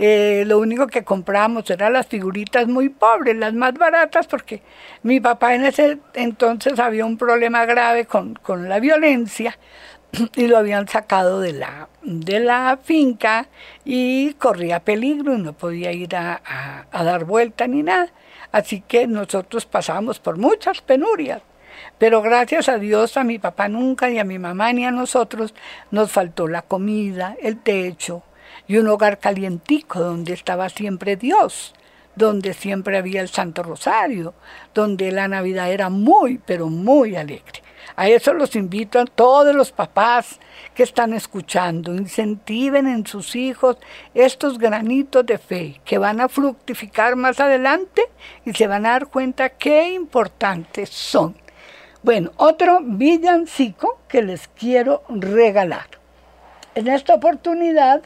Eh, 0.00 0.44
lo 0.46 0.60
único 0.60 0.86
que 0.86 1.02
comprábamos 1.02 1.68
eran 1.70 1.92
las 1.92 2.06
figuritas 2.06 2.68
muy 2.68 2.88
pobres, 2.88 3.36
las 3.36 3.52
más 3.52 3.74
baratas, 3.74 4.28
porque 4.28 4.62
mi 5.02 5.18
papá 5.18 5.56
en 5.56 5.64
ese 5.64 5.98
entonces 6.14 6.78
había 6.78 7.04
un 7.04 7.18
problema 7.18 7.64
grave 7.66 8.04
con, 8.06 8.34
con 8.34 8.68
la 8.68 8.78
violencia 8.78 9.58
y 10.36 10.46
lo 10.46 10.58
habían 10.58 10.88
sacado 10.88 11.40
de 11.40 11.52
la, 11.52 11.88
de 12.02 12.40
la 12.40 12.78
finca 12.82 13.48
y 13.84 14.34
corría 14.34 14.80
peligro 14.80 15.34
y 15.34 15.42
no 15.42 15.52
podía 15.52 15.92
ir 15.92 16.16
a, 16.16 16.40
a, 16.90 17.04
dar 17.04 17.24
vuelta 17.24 17.66
ni 17.66 17.82
nada. 17.82 18.10
Así 18.52 18.80
que 18.80 19.06
nosotros 19.06 19.66
pasamos 19.66 20.18
por 20.18 20.38
muchas 20.38 20.80
penurias. 20.80 21.42
Pero 21.98 22.22
gracias 22.22 22.68
a 22.68 22.78
Dios, 22.78 23.16
a 23.16 23.24
mi 23.24 23.38
papá 23.38 23.68
nunca, 23.68 24.08
ni 24.08 24.18
a 24.18 24.24
mi 24.24 24.38
mamá, 24.38 24.72
ni 24.72 24.84
a 24.84 24.90
nosotros, 24.90 25.54
nos 25.90 26.10
faltó 26.10 26.48
la 26.48 26.62
comida, 26.62 27.36
el 27.40 27.58
techo 27.58 28.22
y 28.66 28.76
un 28.76 28.88
hogar 28.88 29.18
calientico 29.18 30.00
donde 30.00 30.34
estaba 30.34 30.68
siempre 30.68 31.16
Dios, 31.16 31.74
donde 32.14 32.52
siempre 32.52 32.98
había 32.98 33.20
el 33.20 33.28
Santo 33.28 33.62
Rosario, 33.62 34.34
donde 34.74 35.10
la 35.10 35.28
Navidad 35.28 35.70
era 35.72 35.88
muy, 35.88 36.38
pero 36.38 36.68
muy 36.68 37.16
alegre. 37.16 37.62
A 37.98 38.06
eso 38.06 38.32
los 38.32 38.54
invito 38.54 39.00
a 39.00 39.06
todos 39.06 39.52
los 39.56 39.72
papás 39.72 40.38
que 40.72 40.84
están 40.84 41.14
escuchando. 41.14 41.92
Incentiven 41.92 42.86
en 42.86 43.04
sus 43.04 43.34
hijos 43.34 43.76
estos 44.14 44.56
granitos 44.56 45.26
de 45.26 45.36
fe 45.36 45.80
que 45.84 45.98
van 45.98 46.20
a 46.20 46.28
fructificar 46.28 47.16
más 47.16 47.40
adelante 47.40 48.02
y 48.44 48.52
se 48.52 48.68
van 48.68 48.86
a 48.86 48.90
dar 48.90 49.08
cuenta 49.08 49.48
qué 49.48 49.90
importantes 49.90 50.90
son. 50.90 51.34
Bueno, 52.04 52.30
otro 52.36 52.78
villancico 52.82 53.98
que 54.06 54.22
les 54.22 54.46
quiero 54.46 55.02
regalar. 55.08 55.88
En 56.76 56.86
esta 56.86 57.14
oportunidad 57.14 58.02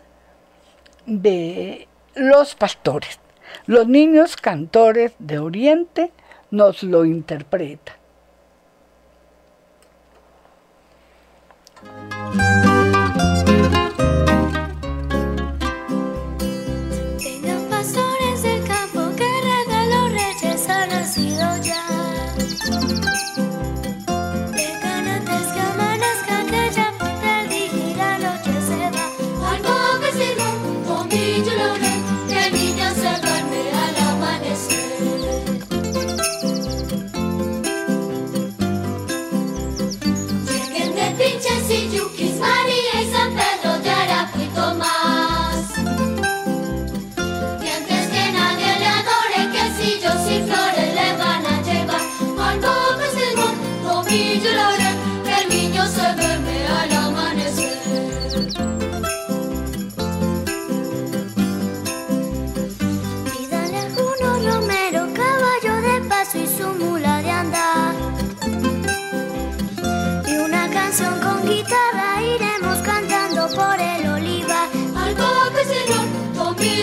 de 1.05 1.87
los 2.15 2.55
pastores. 2.55 3.21
Los 3.67 3.87
niños 3.89 4.39
cantores 4.39 5.13
de 5.19 5.39
Oriente 5.39 6.13
nos 6.51 6.83
lo 6.83 7.05
interpretan. 7.05 8.02
Música 12.35 12.72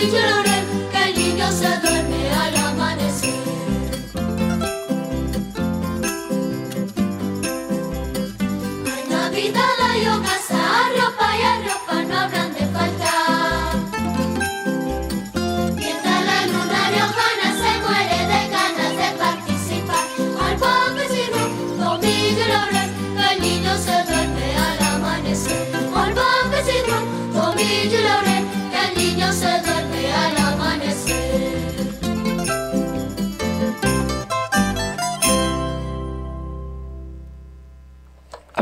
teacher. 0.00 0.39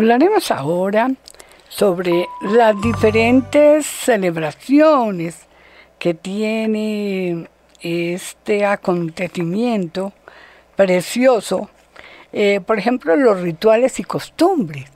Hablaremos 0.09 0.51
ahora 0.51 1.11
sobre 1.69 2.29
las 2.41 2.81
diferentes 2.81 3.85
celebraciones 3.85 5.47
que 5.99 6.15
tiene 6.15 7.47
este 7.83 8.65
acontecimiento 8.65 10.15
precioso, 10.77 11.69
eh, 12.33 12.63
por 12.67 12.79
ejemplo, 12.79 13.17
los 13.17 13.43
rituales 13.43 14.01
y 14.01 14.05
costumbres. 14.05 14.87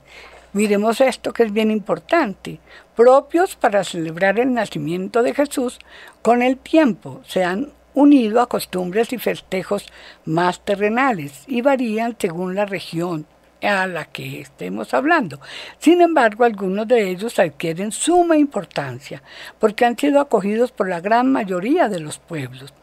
Miremos 0.53 0.99
esto 0.99 1.31
que 1.31 1.43
es 1.43 1.53
bien 1.53 1.69
importante, 1.69 2.57
propios 2.95 3.55
para 3.55 3.83
celebrar 3.83 4.39
el 4.39 4.51
nacimiento 4.51 5.21
de 5.21 5.35
Jesús, 5.35 5.77
con 6.23 6.41
el 6.41 6.57
tiempo 6.57 7.21
se 7.27 7.43
han 7.43 7.71
unido 7.93 8.41
a 8.41 8.49
costumbres 8.49 9.13
y 9.13 9.19
festejos 9.19 9.85
más 10.25 10.65
terrenales 10.65 11.43
y 11.45 11.61
varían 11.61 12.15
según 12.17 12.55
la 12.55 12.65
región, 12.65 13.27
a 13.63 13.87
la 13.87 14.05
que 14.05 14.41
estemos 14.41 14.93
hablando. 14.93 15.39
Sin 15.79 16.01
embargo, 16.01 16.43
algunos 16.43 16.87
de 16.87 17.09
ellos 17.09 17.39
adquieren 17.39 17.91
suma 17.91 18.37
importancia 18.37 19.23
porque 19.59 19.85
han 19.85 19.97
sido 19.97 20.19
acogidos 20.19 20.71
por 20.71 20.89
la 20.89 20.99
gran 20.99 21.31
mayoría 21.31 21.89
de 21.89 21.99
los 21.99 22.19
pueblos. 22.19 22.73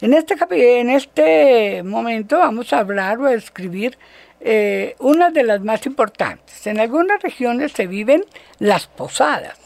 En 0.00 0.14
este, 0.14 0.36
en 0.80 0.90
este 0.90 1.82
momento 1.82 2.38
vamos 2.38 2.72
a 2.72 2.78
hablar 2.78 3.18
o 3.18 3.26
a 3.26 3.34
escribir 3.34 3.98
eh, 4.40 4.94
una 5.00 5.30
de 5.30 5.42
las 5.42 5.60
más 5.60 5.84
importantes. 5.86 6.66
En 6.66 6.78
algunas 6.78 7.22
regiones 7.22 7.72
se 7.72 7.86
viven 7.86 8.24
las 8.58 8.86
posadas. 8.86 9.58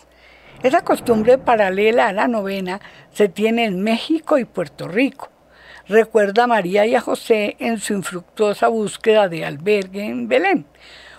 Esa 0.62 0.82
costumbre 0.82 1.38
paralela 1.38 2.08
a 2.08 2.12
la 2.12 2.28
novena 2.28 2.80
se 3.12 3.28
tiene 3.28 3.64
en 3.64 3.82
México 3.82 4.38
y 4.38 4.44
Puerto 4.44 4.88
Rico 4.88 5.31
recuerda 5.88 6.44
a 6.44 6.46
María 6.46 6.86
y 6.86 6.94
a 6.94 7.00
José 7.00 7.56
en 7.58 7.78
su 7.78 7.94
infructuosa 7.94 8.68
búsqueda 8.68 9.28
de 9.28 9.44
albergue 9.44 10.04
en 10.04 10.28
Belén. 10.28 10.66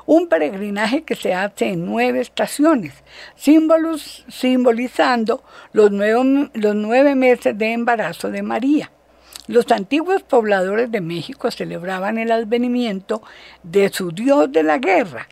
Un 0.05 0.28
peregrinaje 0.28 1.03
que 1.03 1.16
se 1.16 1.34
hace 1.34 1.70
en 1.70 1.86
nueve 1.86 2.20
estaciones, 2.20 2.93
símbolos, 3.36 4.26
simbolizando 4.28 5.43
los 5.72 5.91
los 5.91 6.76
nueve 6.76 7.16
meses 7.16 7.57
de 7.57 7.72
embarazo 7.72 8.30
de 8.30 8.41
María. 8.41 8.91
Los 9.47 9.72
antiguos 9.72 10.24
pobladores 10.24 10.89
de 10.89 11.01
México 11.01 11.51
celebraban 11.51 12.18
el 12.18 12.32
advenimiento 12.32 13.22
de 13.61 13.89
su 13.89 14.11
dios 14.11 14.49
de 14.51 14.64
la 14.64 14.78
guerra, 14.78 15.28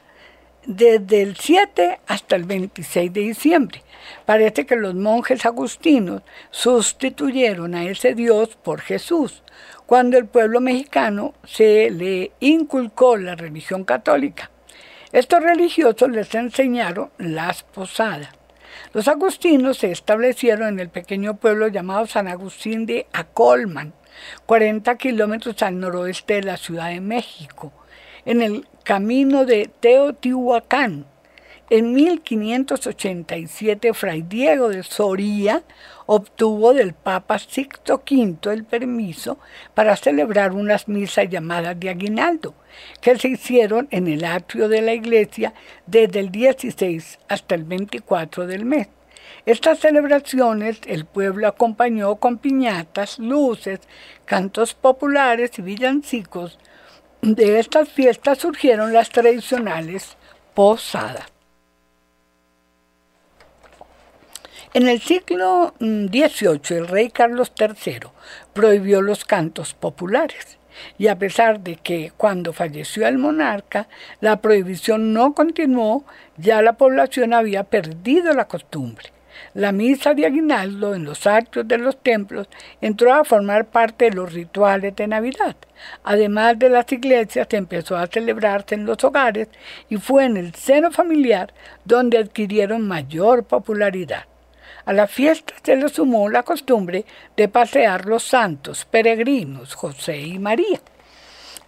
desde 0.66 1.22
el 1.22 1.36
7 1.38 1.99
hasta 2.07 2.36
el 2.36 2.43
26 2.43 3.12
de 3.14 3.22
diciembre. 3.22 3.84
Parece 4.26 4.66
que 4.66 4.76
los 4.76 4.95
monjes 4.95 5.45
agustinos 5.45 6.22
sustituyeron 6.49 7.76
a 7.76 7.86
ese 7.86 8.14
Dios 8.16 8.57
por 8.62 8.82
Jesús, 8.82 9.43
cuando 9.86 10.18
el 10.18 10.26
pueblo 10.26 10.62
mexicano 10.62 11.34
se 11.43 11.89
le 11.89 12.32
inculcó 12.39 13.18
la 13.18 13.36
religión 13.36 13.84
católica. 13.84 14.49
Estos 15.12 15.43
religiosos 15.43 16.09
les 16.09 16.34
enseñaron 16.36 17.12
las 17.18 17.64
posadas. 17.64 18.30
Los 18.93 19.07
agustinos 19.07 19.80
se 19.80 19.91
establecieron 19.91 20.70
en 20.70 20.80
el 20.80 20.89
pequeño 20.89 21.36
pueblo 21.36 21.68
llamado 21.68 22.07
San 22.07 22.28
Agustín 22.28 22.86
de 22.86 23.07
Acolman, 23.12 23.93
40 24.45 24.95
kilómetros 24.97 25.62
al 25.64 25.80
noroeste 25.80 26.36
de 26.36 26.43
la 26.43 26.57
Ciudad 26.57 26.89
de 26.89 27.01
México, 27.01 27.74
en 28.26 28.41
el 28.41 28.68
camino 28.84 29.45
de 29.45 29.69
Teotihuacán. 29.79 31.05
En 31.69 31.93
1587, 31.93 33.93
Fray 33.93 34.23
Diego 34.23 34.67
de 34.67 34.84
Soría 34.84 35.63
obtuvo 36.05 36.73
del 36.73 36.93
Papa 36.93 37.39
Sixto 37.39 38.03
V 38.05 38.51
el 38.51 38.65
permiso 38.65 39.38
para 39.73 39.95
celebrar 39.95 40.51
unas 40.51 40.89
misas 40.89 41.29
llamadas 41.29 41.79
de 41.79 41.89
aguinaldo, 41.89 42.53
que 42.99 43.17
se 43.17 43.29
hicieron 43.29 43.88
en 43.91 44.09
el 44.09 44.25
atrio 44.25 44.67
de 44.67 44.82
la 44.82 44.93
iglesia 44.93 45.53
desde 45.86 46.19
el 46.19 46.32
16 46.32 47.19
hasta 47.29 47.55
el 47.55 47.63
24 47.63 48.47
del 48.47 48.65
mes. 48.65 48.89
Estas 49.45 49.79
celebraciones 49.79 50.82
el 50.86 51.05
pueblo 51.05 51.47
acompañó 51.47 52.17
con 52.17 52.38
piñatas, 52.38 53.17
luces, 53.17 53.79
cantos 54.25 54.73
populares 54.73 55.57
y 55.57 55.61
villancicos. 55.61 56.59
De 57.22 57.59
estas 57.59 57.88
fiestas 57.88 58.39
surgieron 58.39 58.93
las 58.93 59.11
tradicionales 59.11 60.17
posadas. 60.55 61.26
En 64.74 64.88
el 64.88 64.99
siglo 65.01 65.76
XVIII 65.80 66.78
el 66.78 66.88
rey 66.88 67.09
Carlos 67.09 67.51
III 67.59 68.07
prohibió 68.53 69.03
los 69.03 69.24
cantos 69.24 69.76
populares 69.76 70.57
y 70.97 71.09
a 71.09 71.19
pesar 71.19 71.59
de 71.59 71.76
que 71.76 72.11
cuando 72.17 72.53
falleció 72.53 73.05
el 73.05 73.19
monarca 73.19 73.88
la 74.19 74.41
prohibición 74.41 75.13
no 75.13 75.36
continuó, 75.36 76.05
ya 76.38 76.63
la 76.63 76.74
población 76.74 77.34
había 77.34 77.65
perdido 77.65 78.34
la 78.34 78.47
costumbre. 78.47 79.11
La 79.53 79.72
misa 79.72 80.15
de 80.15 80.26
aguinaldo 80.26 80.95
en 80.95 81.03
los 81.03 81.28
actos 81.28 81.67
de 81.67 81.78
los 81.78 82.01
templos 82.01 82.47
entró 82.80 83.13
a 83.13 83.24
formar 83.24 83.65
parte 83.65 84.05
de 84.05 84.15
los 84.15 84.34
rituales 84.34 84.95
de 84.95 85.07
Navidad. 85.07 85.55
Además 86.03 86.57
de 86.59 86.69
las 86.69 86.91
iglesias, 86.91 87.47
empezó 87.51 87.97
a 87.97 88.07
celebrarse 88.07 88.75
en 88.75 88.86
los 88.86 89.03
hogares 89.03 89.47
y 89.89 89.97
fue 89.97 90.25
en 90.25 90.38
el 90.38 90.53
seno 90.55 90.91
familiar 90.91 91.53
donde 91.86 92.17
adquirieron 92.17 92.88
mayor 92.88 93.43
popularidad. 93.43 94.25
A 94.86 94.93
la 94.93 95.07
fiesta 95.07 95.53
se 95.63 95.75
le 95.75 95.89
sumó 95.89 96.29
la 96.29 96.43
costumbre 96.43 97.05
de 97.38 97.47
pasear 97.47 98.05
los 98.05 98.23
santos 98.23 98.86
peregrinos 98.86 99.75
José 99.75 100.19
y 100.19 100.39
María. 100.39 100.79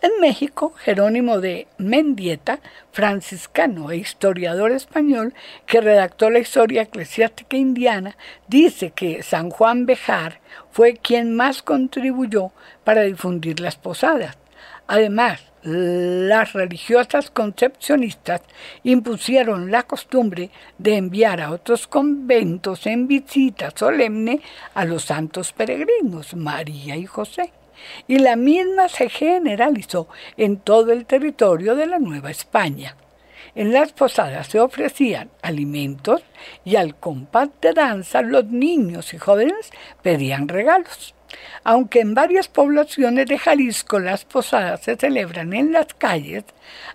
En 0.03 0.19
México, 0.19 0.73
Jerónimo 0.83 1.39
de 1.39 1.65
Mendieta, 1.77 2.59
franciscano 2.91 3.89
e 3.89 3.95
historiador 3.95 4.73
español 4.73 5.33
que 5.65 5.79
redactó 5.79 6.29
la 6.29 6.39
historia 6.39 6.81
eclesiástica 6.81 7.55
indiana, 7.55 8.17
dice 8.49 8.91
que 8.91 9.23
San 9.23 9.49
Juan 9.49 9.85
Bejar 9.85 10.41
fue 10.71 10.97
quien 10.97 11.33
más 11.37 11.63
contribuyó 11.63 12.51
para 12.83 13.03
difundir 13.03 13.61
las 13.61 13.77
posadas. 13.77 14.37
Además, 14.87 15.39
las 15.61 16.51
religiosas 16.51 17.31
concepcionistas 17.31 18.41
impusieron 18.83 19.71
la 19.71 19.83
costumbre 19.83 20.49
de 20.79 20.97
enviar 20.97 21.39
a 21.39 21.51
otros 21.51 21.87
conventos 21.87 22.87
en 22.87 23.07
visita 23.07 23.71
solemne 23.73 24.41
a 24.73 24.83
los 24.83 25.05
santos 25.05 25.53
peregrinos, 25.53 26.35
María 26.35 26.97
y 26.97 27.05
José. 27.05 27.53
Y 28.07 28.19
la 28.19 28.35
misma 28.35 28.89
se 28.89 29.09
generalizó 29.09 30.07
en 30.37 30.57
todo 30.57 30.91
el 30.91 31.05
territorio 31.05 31.75
de 31.75 31.87
la 31.87 31.99
Nueva 31.99 32.31
España. 32.31 32.95
En 33.55 33.71
las 33.71 33.91
posadas 33.93 34.47
se 34.47 34.59
ofrecían 34.59 35.29
alimentos 35.43 36.23
y 36.65 36.75
al 36.75 36.95
compás 36.95 37.49
de 37.61 37.73
danza 37.73 38.23
los 38.23 38.45
niños 38.45 39.13
y 39.13 39.19
jóvenes 39.19 39.69
pedían 40.01 40.47
regalos. 40.47 41.13
Aunque 41.63 41.99
en 41.99 42.15
varias 42.15 42.47
poblaciones 42.47 43.27
de 43.27 43.37
Jalisco 43.37 43.99
las 43.99 44.25
posadas 44.25 44.81
se 44.81 44.95
celebran 44.95 45.53
en 45.53 45.71
las 45.71 45.93
calles, 45.93 46.45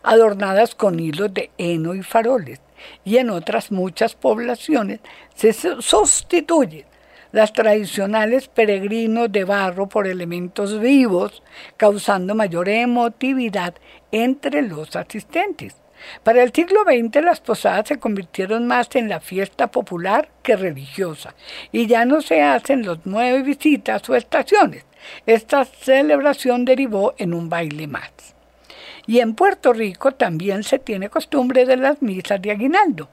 adornadas 0.03 0.75
con 0.75 0.99
hilos 0.99 1.33
de 1.33 1.51
heno 1.59 1.95
y 1.95 2.03
faroles, 2.03 2.61
y 3.05 3.19
en 3.19 3.31
otras 3.31 3.71
muchas 3.71 4.15
poblaciones 4.15 5.01
se 5.35 5.53
sustituyen 5.53 6.88
las 7.33 7.53
tradicionales 7.53 8.49
peregrinos 8.49 9.31
de 9.31 9.45
barro 9.45 9.89
por 9.89 10.07
elementos 10.07 10.81
vivos, 10.81 11.43
causando 11.77 12.35
mayor 12.35 12.69
emotividad 12.69 13.75
entre 14.13 14.63
los 14.63 14.97
asistentes. 14.97 15.77
Para 16.23 16.43
el 16.43 16.53
siglo 16.53 16.85
XX 16.85 17.23
las 17.25 17.41
posadas 17.41 17.89
se 17.89 17.99
convirtieron 17.99 18.67
más 18.67 18.95
en 18.95 19.09
la 19.09 19.21
fiesta 19.21 19.67
popular 19.69 20.29
que 20.43 20.57
religiosa 20.57 21.35
y 21.73 21.87
ya 21.87 22.05
no 22.05 22.23
se 22.23 22.43
hacen 22.43 22.85
los 22.85 23.01
nueve 23.05 23.43
visitas 23.43 24.09
o 24.09 24.15
estaciones. 24.15 24.85
Esta 25.27 25.65
celebración 25.65 26.65
derivó 26.65 27.15
en 27.19 27.35
un 27.35 27.49
baile 27.49 27.87
más. 27.87 28.38
Y 29.09 29.21
en 29.21 29.35
Puerto 29.35 29.73
Rico 29.73 30.13
también 30.13 30.63
se 30.65 30.79
tiene 30.79 31.09
costumbre 31.09 31.65
de 31.65 31.79
las 31.79 32.03
misas 32.03 32.43
de 32.43 32.51
aguinaldo, 32.51 33.09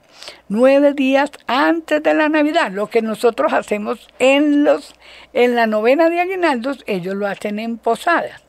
nueve 0.49 0.91
días 0.91 1.31
antes 1.47 2.03
de 2.03 2.13
la 2.13 2.27
Navidad. 2.27 2.69
Lo 2.69 2.89
que 2.89 3.01
nosotros 3.01 3.53
hacemos 3.53 4.05
en, 4.19 4.65
los, 4.65 4.93
en 5.31 5.55
la 5.55 5.67
novena 5.67 6.09
de 6.09 6.19
aguinaldos, 6.19 6.83
ellos 6.85 7.15
lo 7.15 7.25
hacen 7.25 7.59
en 7.59 7.77
posadas 7.77 8.43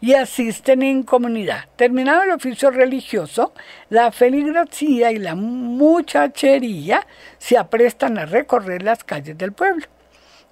y 0.00 0.14
asisten 0.14 0.84
en 0.84 1.02
comunidad. 1.02 1.64
Terminado 1.74 2.22
el 2.22 2.30
oficio 2.30 2.70
religioso, 2.70 3.52
la 3.88 4.12
feligresía 4.12 5.10
y 5.10 5.18
la 5.18 5.34
muchachería 5.34 7.04
se 7.38 7.58
aprestan 7.58 8.18
a 8.18 8.26
recorrer 8.26 8.84
las 8.84 9.02
calles 9.02 9.36
del 9.36 9.50
pueblo. 9.52 9.84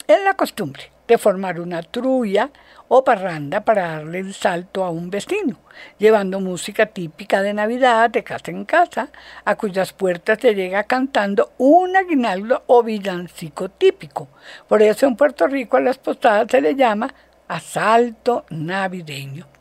Es 0.08 0.20
la 0.24 0.34
costumbre 0.34 0.90
de 1.06 1.18
formar 1.18 1.60
una 1.60 1.82
trulla 1.82 2.50
o 2.94 3.02
parranda 3.02 3.64
para 3.64 3.88
darle 3.88 4.18
el 4.18 4.34
salto 4.34 4.84
a 4.84 4.90
un 4.90 5.08
vecino, 5.08 5.56
llevando 5.96 6.40
música 6.40 6.84
típica 6.84 7.40
de 7.40 7.54
Navidad 7.54 8.10
de 8.10 8.22
casa 8.22 8.50
en 8.50 8.66
casa, 8.66 9.08
a 9.46 9.54
cuyas 9.54 9.94
puertas 9.94 10.38
se 10.42 10.54
llega 10.54 10.84
cantando 10.84 11.52
un 11.56 11.96
aguinaldo 11.96 12.64
o 12.66 12.82
villancico 12.82 13.70
típico. 13.70 14.28
Por 14.68 14.82
eso 14.82 15.06
en 15.06 15.16
Puerto 15.16 15.46
Rico 15.46 15.78
a 15.78 15.80
las 15.80 15.96
postadas 15.96 16.48
se 16.50 16.60
le 16.60 16.74
llama 16.74 17.14
asalto 17.48 18.44
navideño. 18.50 19.51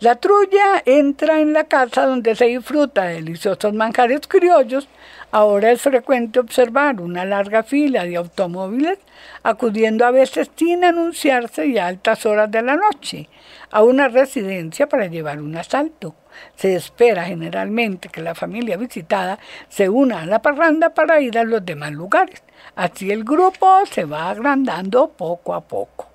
La 0.00 0.16
trulla 0.16 0.82
entra 0.86 1.40
en 1.40 1.52
la 1.52 1.64
casa 1.64 2.06
donde 2.06 2.34
se 2.34 2.46
disfruta 2.46 3.04
de 3.04 3.14
deliciosos 3.14 3.72
manjares 3.74 4.26
criollos. 4.26 4.88
Ahora 5.30 5.70
es 5.70 5.82
frecuente 5.82 6.40
observar 6.40 7.00
una 7.00 7.24
larga 7.24 7.62
fila 7.62 8.04
de 8.04 8.16
automóviles 8.16 8.98
acudiendo 9.44 10.04
a 10.04 10.10
veces 10.10 10.50
sin 10.56 10.84
anunciarse 10.84 11.66
y 11.66 11.78
a 11.78 11.86
altas 11.86 12.26
horas 12.26 12.50
de 12.50 12.62
la 12.62 12.76
noche 12.76 13.28
a 13.70 13.84
una 13.84 14.08
residencia 14.08 14.88
para 14.88 15.06
llevar 15.06 15.40
un 15.40 15.56
asalto. 15.56 16.16
Se 16.56 16.74
espera 16.74 17.24
generalmente 17.24 18.08
que 18.08 18.20
la 18.20 18.34
familia 18.34 18.76
visitada 18.76 19.38
se 19.68 19.88
una 19.88 20.22
a 20.22 20.26
la 20.26 20.42
parranda 20.42 20.90
para 20.92 21.20
ir 21.20 21.38
a 21.38 21.44
los 21.44 21.64
demás 21.64 21.92
lugares. 21.92 22.42
Así 22.74 23.12
el 23.12 23.22
grupo 23.22 23.86
se 23.86 24.04
va 24.04 24.30
agrandando 24.30 25.08
poco 25.08 25.54
a 25.54 25.60
poco. 25.60 26.08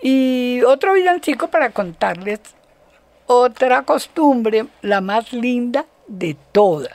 Y 0.00 0.62
otro 0.66 0.94
villancico 0.94 1.48
para 1.48 1.70
contarles 1.70 2.40
otra 3.38 3.82
costumbre, 3.82 4.66
la 4.82 5.00
más 5.00 5.32
linda 5.32 5.86
de 6.06 6.36
todas, 6.52 6.94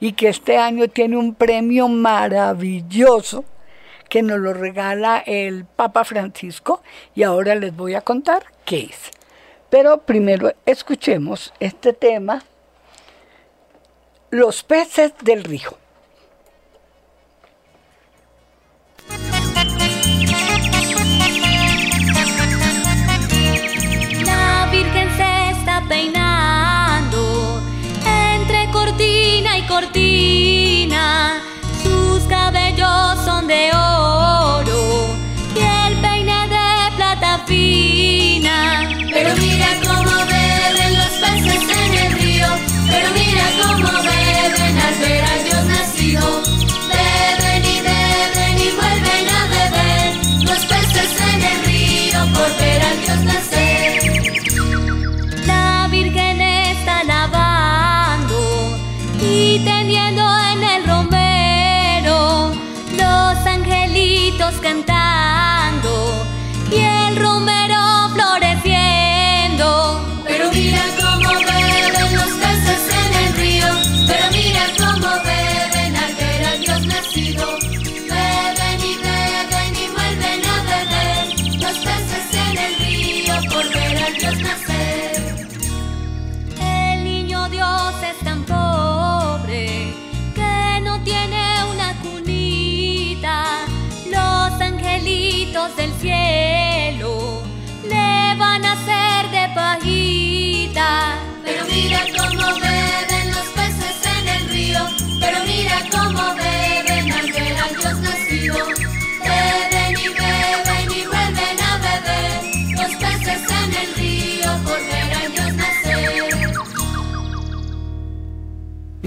y 0.00 0.12
que 0.12 0.28
este 0.28 0.58
año 0.58 0.88
tiene 0.88 1.16
un 1.16 1.34
premio 1.34 1.88
maravilloso 1.88 3.44
que 4.08 4.22
nos 4.22 4.38
lo 4.38 4.54
regala 4.54 5.22
el 5.26 5.64
Papa 5.64 6.04
Francisco 6.04 6.82
y 7.14 7.22
ahora 7.22 7.54
les 7.54 7.76
voy 7.76 7.94
a 7.94 8.00
contar 8.00 8.46
qué 8.64 8.88
es. 8.90 9.10
Pero 9.70 10.02
primero 10.02 10.52
escuchemos 10.64 11.52
este 11.60 11.92
tema, 11.92 12.42
los 14.30 14.62
peces 14.62 15.12
del 15.22 15.44
río. 15.44 15.76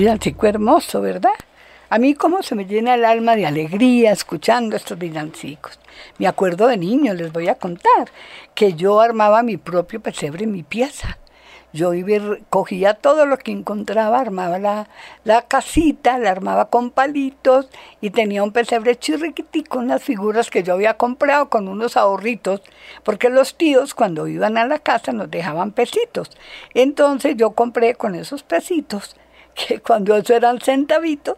Mira, 0.02 0.18
chico 0.18 0.48
hermoso, 0.48 1.00
¿verdad? 1.00 1.30
A 1.92 2.00
mí 2.00 2.16
como 2.16 2.42
se 2.42 2.56
me 2.56 2.66
llena 2.66 2.96
el 2.96 3.06
alma 3.06 3.36
de 3.36 3.46
alegría 3.46 4.12
escuchando 4.12 4.76
estos 4.76 4.98
villancicos. 4.98 5.78
Me 6.18 6.26
acuerdo 6.26 6.66
de 6.66 6.76
niño, 6.76 7.14
les 7.14 7.32
voy 7.32 7.50
a 7.50 7.60
contar, 7.60 8.10
que 8.56 8.74
yo 8.74 9.00
armaba 9.00 9.44
mi 9.44 9.58
propio 9.58 10.00
pesebre 10.02 10.46
en 10.46 10.54
mi 10.54 10.64
pieza. 10.64 11.20
Yo 11.72 11.94
iba 11.94 12.14
y 12.14 12.44
cogía 12.50 12.96
todo 12.96 13.28
lo 13.28 13.38
que 13.38 13.52
encontraba, 13.52 14.20
armaba 14.20 14.58
la, 15.24 15.42
casita, 15.44 16.18
la 16.18 16.32
armaba 16.32 16.72
con 16.72 16.90
palitos 16.90 17.70
y 18.02 18.10
tenía 18.10 18.42
un 18.42 18.54
pesebre 18.54 18.98
chirriquitico, 18.98 19.78
unas 19.78 20.02
figuras 20.02 20.50
que 20.50 20.64
yo 20.64 20.74
había 20.74 20.96
comprado 20.96 21.50
con 21.50 21.68
unos 21.68 21.96
ahorritos, 21.96 22.64
porque 23.04 23.30
los 23.30 23.56
tíos 23.56 23.94
cuando 23.94 24.28
iban 24.28 24.58
a 24.58 24.66
la 24.66 24.80
casa 24.80 25.12
nos 25.12 25.30
dejaban 25.30 25.74
pesitos. 25.74 26.32
Entonces 26.74 27.36
yo 27.38 27.52
compré 27.52 27.94
con 27.94 28.16
esos 28.16 28.42
pesitos, 28.42 29.16
que 29.54 29.80
cuando 29.80 30.16
eso 30.16 30.34
eran 30.34 30.60
centavitos, 30.60 31.38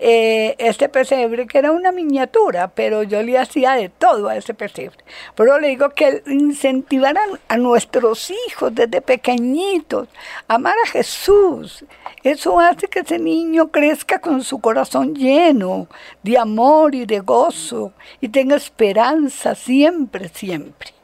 eh, 0.00 0.54
este 0.58 0.88
pesebre 0.88 1.48
que 1.48 1.58
era 1.58 1.72
una 1.72 1.90
miniatura, 1.90 2.68
pero 2.68 3.02
yo 3.02 3.20
le 3.22 3.36
hacía 3.36 3.72
de 3.72 3.88
todo 3.88 4.28
a 4.28 4.36
ese 4.36 4.54
pesebre. 4.54 4.98
Pero 5.34 5.58
le 5.58 5.68
digo 5.68 5.90
que 5.90 6.22
incentivaran 6.26 7.30
a 7.48 7.56
nuestros 7.56 8.30
hijos 8.30 8.72
desde 8.74 9.00
pequeñitos, 9.00 10.08
a 10.46 10.54
amar 10.54 10.76
a 10.84 10.88
Jesús. 10.88 11.84
Eso 12.22 12.60
hace 12.60 12.86
que 12.86 13.00
ese 13.00 13.18
niño 13.18 13.72
crezca 13.72 14.20
con 14.20 14.42
su 14.44 14.60
corazón 14.60 15.16
lleno 15.16 15.88
de 16.22 16.38
amor 16.38 16.94
y 16.94 17.04
de 17.04 17.18
gozo 17.18 17.92
y 18.20 18.28
tenga 18.28 18.54
esperanza 18.54 19.56
siempre, 19.56 20.28
siempre. 20.28 20.94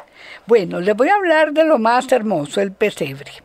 Bueno, 0.46 0.80
les 0.80 0.94
voy 0.94 1.08
a 1.08 1.16
hablar 1.16 1.52
de 1.52 1.64
lo 1.64 1.78
más 1.78 2.12
hermoso, 2.12 2.60
el 2.60 2.70
pesebre. 2.70 3.43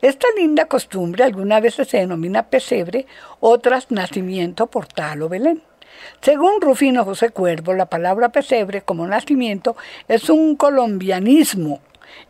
Esta 0.00 0.28
linda 0.36 0.66
costumbre 0.66 1.24
algunas 1.24 1.60
veces 1.60 1.88
se 1.88 1.98
denomina 1.98 2.44
pesebre, 2.44 3.06
otras 3.40 3.90
nacimiento, 3.90 4.68
portal 4.68 5.22
o 5.22 5.28
Belén. 5.28 5.62
Según 6.20 6.60
Rufino 6.60 7.04
José 7.04 7.30
Cuervo, 7.30 7.74
la 7.74 7.86
palabra 7.86 8.28
pesebre 8.28 8.82
como 8.82 9.08
nacimiento 9.08 9.76
es 10.06 10.30
un 10.30 10.54
colombianismo 10.54 11.80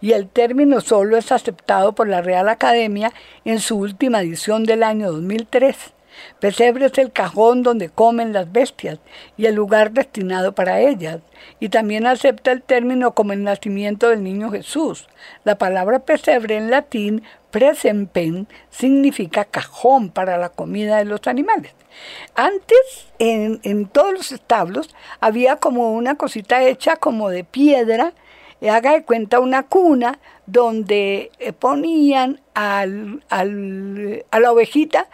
y 0.00 0.12
el 0.12 0.28
término 0.28 0.80
solo 0.80 1.18
es 1.18 1.30
aceptado 1.30 1.94
por 1.94 2.08
la 2.08 2.22
Real 2.22 2.48
Academia 2.48 3.12
en 3.44 3.60
su 3.60 3.76
última 3.76 4.22
edición 4.22 4.64
del 4.64 4.82
año 4.82 5.12
2003. 5.12 5.97
Pesebre 6.40 6.86
es 6.86 6.98
el 6.98 7.12
cajón 7.12 7.62
donde 7.62 7.88
comen 7.88 8.32
las 8.32 8.50
bestias 8.52 8.98
y 9.36 9.46
el 9.46 9.54
lugar 9.54 9.92
destinado 9.92 10.52
para 10.52 10.80
ellas. 10.80 11.20
Y 11.60 11.68
también 11.68 12.06
acepta 12.06 12.52
el 12.52 12.62
término 12.62 13.14
como 13.14 13.32
el 13.32 13.42
nacimiento 13.44 14.08
del 14.08 14.22
niño 14.22 14.50
Jesús. 14.50 15.08
La 15.44 15.58
palabra 15.58 16.00
pesebre 16.00 16.56
en 16.56 16.70
latín, 16.70 17.22
presempen, 17.50 18.46
significa 18.70 19.44
cajón 19.44 20.10
para 20.10 20.38
la 20.38 20.50
comida 20.50 20.98
de 20.98 21.04
los 21.04 21.26
animales. 21.26 21.72
Antes, 22.34 23.08
en, 23.18 23.60
en 23.62 23.86
todos 23.86 24.12
los 24.12 24.32
establos, 24.32 24.94
había 25.20 25.56
como 25.56 25.92
una 25.92 26.16
cosita 26.16 26.62
hecha 26.62 26.96
como 26.96 27.30
de 27.30 27.44
piedra, 27.44 28.12
haga 28.68 28.92
de 28.92 29.04
cuenta 29.04 29.40
una 29.40 29.62
cuna 29.64 30.18
donde 30.46 31.30
eh, 31.38 31.52
ponían 31.52 32.40
al, 32.54 33.22
al- 33.28 34.24
a 34.30 34.40
la 34.40 34.52
ovejita 34.52 35.08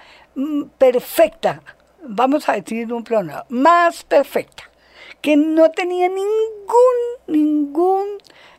perfecta, 0.78 1.62
vamos 2.03 2.49
a 2.49 2.53
decir 2.53 2.93
un 2.93 3.05
plano, 3.05 3.45
más 3.49 4.05
perfecta, 4.05 4.64
que 5.20 5.37
no 5.37 5.70
tenía 5.70 6.09
ningún, 6.09 6.26
ningún 7.26 8.07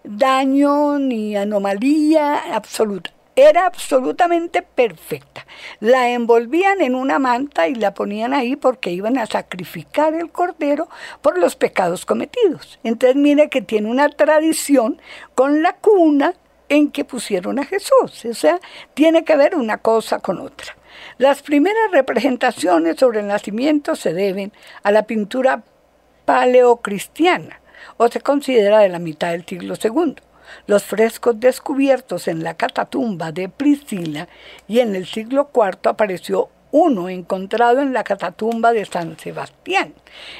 daño 0.04 1.00
ni 1.00 1.36
anomalía 1.36 2.56
absoluta. 2.56 3.12
Era 3.38 3.66
absolutamente 3.66 4.62
perfecta. 4.62 5.46
La 5.82 6.10
envolvían 6.10 6.80
en 6.80 6.96
una 6.96 7.20
manta 7.20 7.68
y 7.68 7.76
la 7.76 7.94
ponían 7.94 8.34
ahí 8.34 8.56
porque 8.56 8.92
iban 8.92 9.18
a 9.18 9.26
sacrificar 9.26 10.14
el 10.14 10.32
cordero 10.32 10.88
por 11.22 11.38
los 11.38 11.58
pecados 11.58 12.06
cometidos. 12.06 12.80
Entonces 12.84 13.18
mire 13.18 13.50
que 13.50 13.62
tiene 13.62 13.92
una 13.92 14.08
tradición 14.08 15.02
con 15.34 15.62
la 15.62 15.74
cuna 15.74 16.34
en 16.70 16.92
que 16.92 17.04
pusieron 17.04 17.60
a 17.60 17.66
Jesús. 17.66 18.24
O 18.24 18.34
sea, 18.34 18.60
tiene 18.94 19.26
que 19.26 19.36
ver 19.36 19.56
una 19.56 19.80
cosa 19.80 20.20
con 20.20 20.40
otra. 20.40 20.76
Las 21.18 21.42
primeras 21.42 21.92
representaciones 21.92 22.98
sobre 22.98 23.20
el 23.22 23.28
nacimiento 23.28 23.96
se 23.96 24.14
deben 24.14 24.52
a 24.84 24.92
la 24.92 25.04
pintura 25.04 25.64
paleocristiana 26.26 27.62
o 27.98 28.08
se 28.08 28.22
considera 28.22 28.80
de 28.80 28.90
la 28.90 29.00
mitad 29.00 29.32
del 29.32 29.46
siglo 29.46 29.76
II. 29.82 30.16
Los 30.68 30.84
frescos 30.84 31.40
descubiertos 31.40 32.28
en 32.28 32.44
la 32.44 32.56
catatumba 32.56 33.32
de 33.32 33.50
Priscila 33.50 34.28
y 34.68 34.80
en 34.80 34.96
el 34.96 35.06
siglo 35.06 35.50
IV 35.54 35.90
apareció 35.90 36.50
uno 36.78 37.08
encontrado 37.08 37.80
en 37.80 37.94
la 37.94 38.04
catatumba 38.04 38.74
de 38.74 38.84
San 38.84 39.18
Sebastián. 39.18 39.94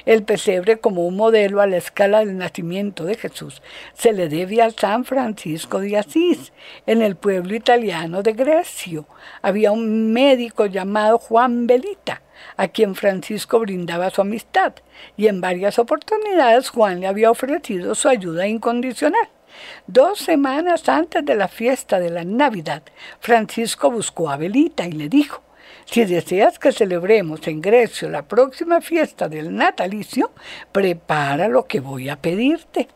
El 0.06 0.24
pesebre 0.24 0.80
como 0.80 1.08
un 1.08 1.16
modelo 1.16 1.62
a 1.62 1.66
la 1.66 1.78
escala 1.78 2.20
del 2.20 2.38
nacimiento 2.38 3.06
de 3.06 3.16
Jesús 3.16 3.62
se 3.94 4.12
le 4.12 4.28
debe 4.28 4.62
a 4.62 4.70
San 4.70 5.06
Francisco 5.06 5.80
de 5.80 5.98
Asís, 5.98 6.52
en 6.88 7.02
el 7.02 7.16
pueblo 7.16 7.56
italiano 7.56 8.22
de 8.22 8.34
Grecio. 8.34 9.06
Había 9.42 9.72
un 9.72 10.12
médico 10.12 10.66
llamado 10.66 11.20
Juan 11.20 11.68
Belita, 11.68 12.22
a 12.58 12.68
quien 12.68 12.96
Francisco 12.96 13.60
brindaba 13.60 14.10
su 14.10 14.20
amistad, 14.20 14.74
y 15.16 15.28
en 15.28 15.40
varias 15.40 15.80
oportunidades 15.80 16.68
Juan 16.68 17.00
le 17.00 17.08
había 17.08 17.32
ofrecido 17.32 17.96
su 17.96 18.10
ayuda 18.10 18.46
incondicional. 18.46 19.30
Dos 19.88 20.20
semanas 20.20 20.90
antes 20.90 21.24
de 21.24 21.36
la 21.36 21.48
fiesta 21.48 21.98
de 21.98 22.10
la 22.10 22.26
Navidad, 22.26 22.84
Francisco 23.22 23.90
buscó 23.90 24.30
a 24.30 24.36
Belita 24.36 24.86
y 24.86 24.92
le 24.92 25.08
dijo, 25.08 25.45
si 25.86 26.04
deseas 26.04 26.60
que 26.60 26.72
celebremos 26.72 27.48
en 27.48 27.62
Grecia 27.62 28.10
la 28.10 28.24
próxima 28.24 28.82
fiesta 28.82 29.30
del 29.30 29.56
natalicio, 29.56 30.32
prepara 30.72 31.48
lo 31.48 31.66
que 31.66 31.80
voy 31.80 32.10
a 32.10 32.18
pedirte. 32.18 32.88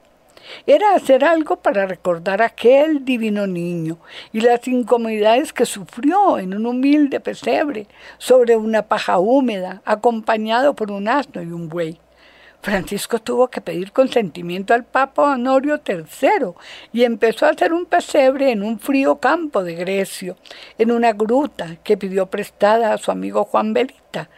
Era 0.66 0.96
hacer 0.96 1.24
algo 1.24 1.58
para 1.58 1.86
recordar 1.86 2.42
a 2.42 2.48
aquel 2.48 3.06
divino 3.06 3.46
niño 3.46 4.00
y 4.34 4.42
las 4.42 4.68
incomodidades 4.68 5.54
que 5.54 5.66
sufrió 5.66 6.40
en 6.40 6.56
un 6.56 6.66
humilde 6.66 7.20
pesebre 7.20 7.88
sobre 8.18 8.56
una 8.56 8.84
paja 8.84 9.20
húmeda, 9.20 9.82
acompañado 9.86 10.76
por 10.76 10.92
un 10.92 11.08
asno 11.08 11.44
y 11.44 11.52
un 11.52 11.70
buey. 11.70 12.00
Francisco 12.62 13.20
tuvo 13.20 13.48
que 13.48 13.62
pedir 13.62 13.94
consentimiento 13.94 14.74
al 14.74 14.84
Papa 14.84 15.34
Honorio 15.34 15.82
III 15.88 16.54
y 16.92 17.04
empezó 17.04 17.46
a 17.46 17.52
hacer 17.52 17.72
un 17.72 17.86
pesebre 17.86 18.52
en 18.52 18.64
un 18.64 18.80
frío 18.80 19.20
campo 19.20 19.64
de 19.64 19.76
Grecio, 19.76 20.36
en 20.78 20.92
una 20.92 21.14
gruta 21.14 21.78
que 21.84 21.96
pidió 21.96 22.26
prestada 22.26 22.94
a 22.94 22.98
su 22.98 23.12
amigo 23.12 23.46
Juan 23.46 23.74
Belita, 23.74 24.30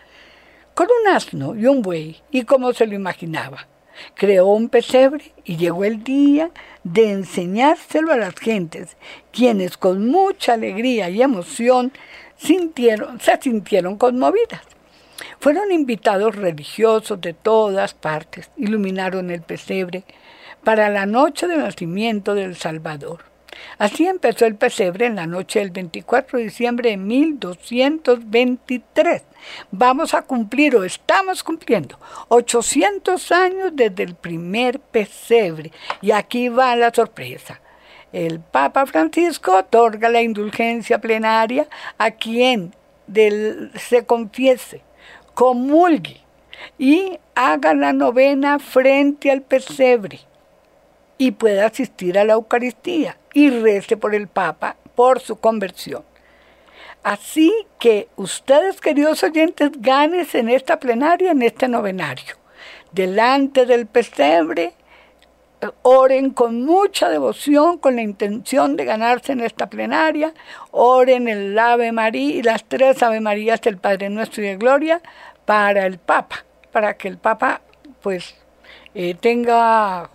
con 0.76 0.88
un 1.01 1.13
asno 1.13 1.55
y 1.55 1.65
un 1.65 1.82
buey, 1.82 2.22
y 2.30 2.43
como 2.43 2.74
se 2.74 2.86
lo 2.86 2.93
imaginaba. 2.93 3.67
Creó 4.13 4.47
un 4.47 4.69
pesebre 4.69 5.34
y 5.43 5.57
llegó 5.57 5.84
el 5.84 6.03
día 6.03 6.51
de 6.84 7.11
enseñárselo 7.11 8.13
a 8.13 8.17
las 8.17 8.36
gentes, 8.36 8.97
quienes 9.32 9.78
con 9.78 10.07
mucha 10.07 10.53
alegría 10.53 11.09
y 11.09 11.22
emoción 11.22 11.91
sintieron, 12.38 13.19
se 13.19 13.38
sintieron 13.41 13.97
conmovidas. 13.97 14.70
Fueron 15.41 15.71
invitados 15.71 16.35
religiosos 16.35 17.19
de 17.19 17.33
todas 17.33 17.95
partes, 17.95 18.51
iluminaron 18.57 19.31
el 19.31 19.41
pesebre 19.41 20.03
para 20.63 20.89
la 20.89 21.07
noche 21.07 21.47
del 21.47 21.61
nacimiento 21.61 22.35
del 22.35 22.55
Salvador. 22.55 23.23
Así 23.79 24.05
empezó 24.05 24.45
el 24.45 24.53
pesebre 24.53 25.07
en 25.07 25.15
la 25.15 25.25
noche 25.25 25.57
del 25.57 25.71
24 25.71 26.37
de 26.37 26.43
diciembre 26.43 26.91
de 26.91 26.97
1223. 26.97 29.23
Vamos 29.71 30.13
a 30.13 30.21
cumplir 30.21 30.75
o 30.75 30.83
estamos 30.83 31.43
cumpliendo 31.43 31.97
800 32.27 33.31
años 33.31 33.71
desde 33.73 34.03
el 34.03 34.13
primer 34.13 34.79
pesebre. 34.79 35.71
Y 36.03 36.11
aquí 36.11 36.49
va 36.49 36.75
la 36.75 36.93
sorpresa. 36.93 37.59
El 38.13 38.41
Papa 38.41 38.85
Francisco 38.85 39.57
otorga 39.57 40.07
la 40.07 40.21
indulgencia 40.21 41.01
plenaria 41.01 41.67
a 41.97 42.11
quien 42.11 42.75
se 43.75 44.05
confiese 44.05 44.83
comulgue 45.34 46.21
y 46.77 47.19
haga 47.36 47.73
la 47.73 47.93
novena 47.93 48.59
frente 48.59 49.32
al 49.32 49.41
pesebre 49.41 50.19
y 51.17 51.32
pueda 51.32 51.67
asistir 51.67 52.17
a 52.17 52.23
la 52.23 52.34
Eucaristía 52.34 53.17
y 53.34 53.49
rece 53.49 53.97
por 53.97 54.15
el 54.15 54.27
Papa 54.27 54.77
por 54.95 55.19
su 55.19 55.39
conversión. 55.39 56.03
Así 57.03 57.51
que 57.79 58.09
ustedes, 58.15 58.79
queridos 58.79 59.23
oyentes, 59.23 59.71
ganes 59.77 60.36
en 60.36 60.49
esta 60.49 60.79
plenaria, 60.79 61.32
en 61.32 61.41
este 61.41 61.67
novenario. 61.67 62.36
Delante 62.91 63.65
del 63.65 63.88
pesebre, 63.88 64.73
oren 65.82 66.32
con 66.32 66.64
mucha 66.64 67.09
devoción, 67.09 67.78
con 67.78 67.95
la 67.95 68.01
intención 68.01 68.76
de 68.76 68.86
ganarse 68.86 69.34
en 69.34 69.41
esta 69.41 69.70
plenaria, 69.70 70.34
oren 70.72 71.28
el 71.28 71.57
Ave 71.57 71.91
María 71.91 72.36
y 72.36 72.41
las 72.41 72.64
tres 72.64 73.01
Ave 73.03 73.20
Marías 73.20 73.62
del 73.62 73.78
Padre 73.78 74.09
Nuestro 74.09 74.43
y 74.43 74.47
de 74.47 74.57
Gloria 74.57 75.01
para 75.45 75.86
el 75.86 75.97
Papa, 75.97 76.45
para 76.72 76.95
que 76.95 77.07
el 77.07 77.18
Papa 77.18 77.62
pues 78.01 78.36
eh, 78.95 79.16
tenga 79.20 80.09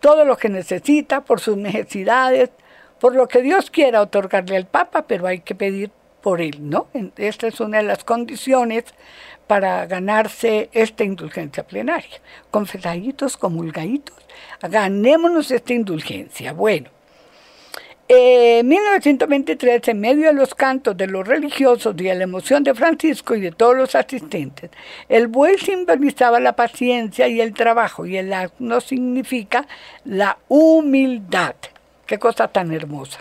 todo 0.00 0.24
lo 0.24 0.36
que 0.36 0.48
necesita 0.48 1.22
por 1.22 1.40
sus 1.40 1.56
necesidades, 1.56 2.50
por 2.98 3.14
lo 3.14 3.28
que 3.28 3.42
Dios 3.42 3.70
quiera 3.70 4.00
otorgarle 4.00 4.56
al 4.56 4.66
Papa, 4.66 5.02
pero 5.06 5.26
hay 5.26 5.40
que 5.40 5.54
pedir 5.54 5.90
por 6.22 6.40
él, 6.40 6.70
¿no? 6.70 6.86
Esta 7.16 7.48
es 7.48 7.60
una 7.60 7.78
de 7.78 7.84
las 7.84 8.04
condiciones 8.04 8.84
para 9.46 9.86
ganarse 9.86 10.70
esta 10.72 11.04
indulgencia 11.04 11.62
plenaria. 11.64 12.20
Confesaditos, 12.50 13.36
comulgaditos, 13.36 14.16
ganémonos 14.62 15.50
esta 15.50 15.72
indulgencia. 15.74 16.52
Bueno, 16.52 16.90
En 18.14 18.68
1923, 18.68 19.88
en 19.88 20.00
medio 20.00 20.26
de 20.26 20.34
los 20.34 20.54
cantos 20.54 20.94
de 20.96 21.06
los 21.06 21.26
religiosos 21.26 21.94
y 21.96 22.04
de 22.04 22.14
la 22.14 22.24
emoción 22.24 22.62
de 22.62 22.74
Francisco 22.74 23.34
y 23.34 23.40
de 23.40 23.52
todos 23.52 23.74
los 23.74 23.94
asistentes, 23.94 24.70
el 25.08 25.28
buey 25.28 25.56
simbolizaba 25.56 26.38
la 26.38 26.54
paciencia 26.54 27.26
y 27.28 27.40
el 27.40 27.54
trabajo, 27.54 28.04
y 28.04 28.18
el 28.18 28.30
asno 28.34 28.82
significa 28.82 29.66
la 30.04 30.36
humildad. 30.48 31.54
Qué 32.04 32.18
cosa 32.18 32.48
tan 32.48 32.72
hermosa. 32.72 33.20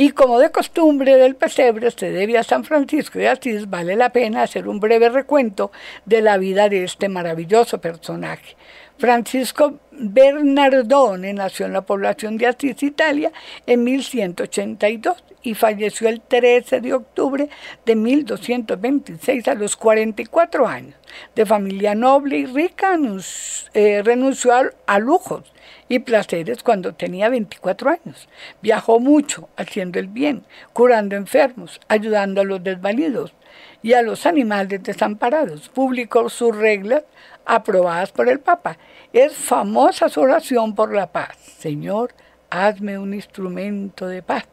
Y 0.00 0.12
como 0.12 0.38
de 0.38 0.52
costumbre 0.52 1.16
del 1.16 1.34
pesebre 1.34 1.90
se 1.90 2.12
debe 2.12 2.38
a 2.38 2.44
San 2.44 2.62
Francisco 2.62 3.18
de 3.18 3.28
Asís, 3.28 3.68
vale 3.68 3.96
la 3.96 4.10
pena 4.10 4.44
hacer 4.44 4.68
un 4.68 4.78
breve 4.78 5.08
recuento 5.08 5.72
de 6.04 6.22
la 6.22 6.38
vida 6.38 6.68
de 6.68 6.84
este 6.84 7.08
maravilloso 7.08 7.80
personaje. 7.80 8.56
Francisco 8.96 9.80
Bernardone 9.90 11.32
nació 11.32 11.66
en 11.66 11.72
la 11.72 11.80
población 11.80 12.38
de 12.38 12.46
Asís, 12.46 12.80
Italia, 12.84 13.32
en 13.66 13.82
1182 13.82 15.24
y 15.42 15.54
falleció 15.54 16.08
el 16.08 16.20
13 16.20 16.80
de 16.80 16.94
octubre 16.94 17.48
de 17.84 17.96
1226 17.96 19.48
a 19.48 19.54
los 19.54 19.74
44 19.74 20.68
años. 20.68 20.94
De 21.34 21.44
familia 21.44 21.96
noble 21.96 22.38
y 22.38 22.46
rica, 22.46 22.96
eh, 23.74 24.02
renunció 24.04 24.52
a 24.86 24.98
lujos 25.00 25.42
y 25.88 26.00
placeres 26.00 26.62
cuando 26.62 26.94
tenía 26.94 27.28
24 27.28 27.90
años. 27.90 28.28
Viajó 28.60 29.00
mucho 29.00 29.48
haciendo 29.56 29.98
el 29.98 30.08
bien, 30.08 30.44
curando 30.72 31.16
enfermos, 31.16 31.80
ayudando 31.88 32.40
a 32.40 32.44
los 32.44 32.62
desvalidos 32.62 33.32
y 33.82 33.94
a 33.94 34.02
los 34.02 34.26
animales 34.26 34.82
desamparados. 34.82 35.68
Publicó 35.68 36.28
sus 36.28 36.54
reglas 36.56 37.04
aprobadas 37.44 38.12
por 38.12 38.28
el 38.28 38.40
Papa. 38.40 38.78
Es 39.12 39.34
famosa 39.34 40.08
su 40.08 40.20
oración 40.20 40.74
por 40.74 40.94
la 40.94 41.10
paz. 41.10 41.36
Señor, 41.58 42.14
hazme 42.50 42.98
un 42.98 43.14
instrumento 43.14 44.06
de 44.06 44.22
paz. 44.22 44.46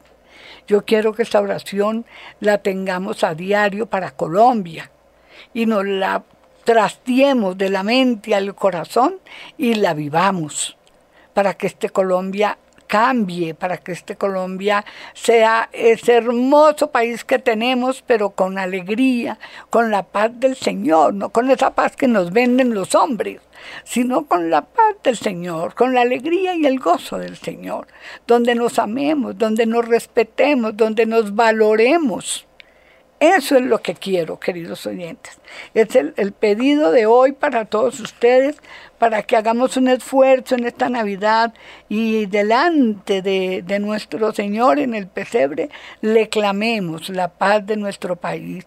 Yo 0.67 0.85
quiero 0.85 1.13
que 1.13 1.23
esta 1.23 1.41
oración 1.41 2.05
la 2.39 2.59
tengamos 2.59 3.23
a 3.23 3.35
diario 3.35 3.85
para 3.87 4.11
Colombia 4.11 4.91
y 5.53 5.65
nos 5.65 5.85
la 5.85 6.23
trastiemos 6.63 7.57
de 7.57 7.69
la 7.69 7.83
mente 7.83 8.33
al 8.33 8.55
corazón 8.55 9.19
y 9.57 9.75
la 9.75 9.93
vivamos 9.93 10.77
para 11.35 11.53
que 11.53 11.67
este 11.67 11.89
Colombia 11.89 12.57
cambie, 12.87 13.53
para 13.53 13.77
que 13.77 13.91
este 13.91 14.15
Colombia 14.15 14.85
sea 15.13 15.69
ese 15.73 16.13
hermoso 16.13 16.91
país 16.91 17.25
que 17.25 17.39
tenemos, 17.39 18.01
pero 18.07 18.29
con 18.29 18.57
alegría, 18.57 19.37
con 19.69 19.91
la 19.91 20.03
paz 20.03 20.31
del 20.39 20.55
Señor, 20.55 21.13
no 21.13 21.29
con 21.29 21.51
esa 21.51 21.75
paz 21.75 21.97
que 21.97 22.07
nos 22.07 22.31
venden 22.31 22.73
los 22.73 22.95
hombres, 22.95 23.41
sino 23.83 24.25
con 24.25 24.49
la 24.49 24.61
paz 24.61 24.95
del 25.03 25.17
Señor, 25.17 25.75
con 25.75 25.93
la 25.93 26.01
alegría 26.01 26.55
y 26.55 26.65
el 26.65 26.79
gozo 26.79 27.17
del 27.17 27.35
Señor, 27.35 27.87
donde 28.27 28.55
nos 28.55 28.79
amemos, 28.79 29.37
donde 29.37 29.65
nos 29.65 29.85
respetemos, 29.85 30.77
donde 30.77 31.05
nos 31.05 31.35
valoremos. 31.35 32.47
Eso 33.19 33.55
es 33.55 33.63
lo 33.63 33.81
que 33.81 33.95
quiero, 33.95 34.39
queridos 34.39 34.85
oyentes. 34.85 35.39
Es 35.73 35.95
el, 35.95 36.33
pedido 36.33 36.91
de 36.91 37.05
hoy 37.05 37.31
para 37.31 37.63
todos 37.63 37.99
ustedes, 38.01 38.57
para 38.97 39.23
que 39.23 39.37
hagamos 39.37 39.77
un 39.77 39.87
esfuerzo 39.87 40.55
en 40.55 40.65
esta 40.65 40.89
Navidad 40.89 41.53
y 41.87 42.25
delante 42.25 43.21
de, 43.21 43.63
de 43.65 43.79
nuestro 43.79 44.33
Señor 44.33 44.79
en 44.79 44.93
el 44.93 45.07
pesebre 45.07 45.69
le 46.01 46.27
clamemos 46.27 47.07
la 47.09 47.29
paz 47.29 47.65
de 47.65 47.77
nuestro 47.77 48.17
país, 48.17 48.65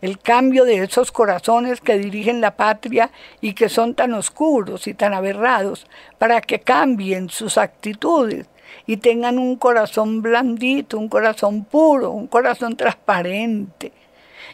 el 0.00 0.18
cambio 0.18 0.64
de 0.64 0.82
esos 0.82 1.12
corazones 1.12 1.80
que 1.80 1.98
dirigen 1.98 2.40
la 2.40 2.56
patria 2.56 3.10
y 3.40 3.54
que 3.54 3.68
son 3.68 3.94
tan 3.94 4.12
oscuros 4.14 4.86
y 4.86 4.94
tan 4.94 5.14
aberrados, 5.14 5.86
para 6.18 6.40
que 6.40 6.60
cambien 6.60 7.28
sus 7.28 7.58
actitudes 7.58 8.46
y 8.86 8.98
tengan 8.98 9.38
un 9.38 9.56
corazón 9.56 10.22
blandito, 10.22 10.98
un 10.98 11.08
corazón 11.08 11.64
puro, 11.64 12.10
un 12.10 12.26
corazón 12.26 12.76
transparente 12.76 13.92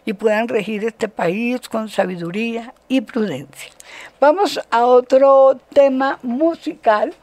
y 0.05 0.13
puedan 0.15 0.49
regir 0.49 0.85
este 0.85 1.09
país 1.09 1.69
con 1.69 1.89
sabiduría 1.89 2.75
y 2.89 3.01
prudencia. 3.03 3.71
Vamos 4.21 4.61
a 4.71 4.87
otro 4.87 5.59
tema 5.73 6.19
musical. 6.23 7.15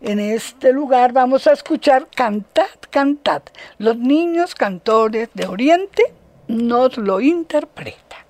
En 0.00 0.18
este 0.18 0.72
lugar 0.72 1.12
vamos 1.12 1.46
a 1.46 1.52
escuchar 1.52 2.08
Cantad, 2.14 2.66
Cantad. 2.90 3.42
Los 3.78 3.96
niños 3.96 4.54
cantores 4.54 5.28
de 5.32 5.46
Oriente 5.46 6.02
nos 6.48 6.96
lo 6.96 7.20
interpretan. 7.20 8.21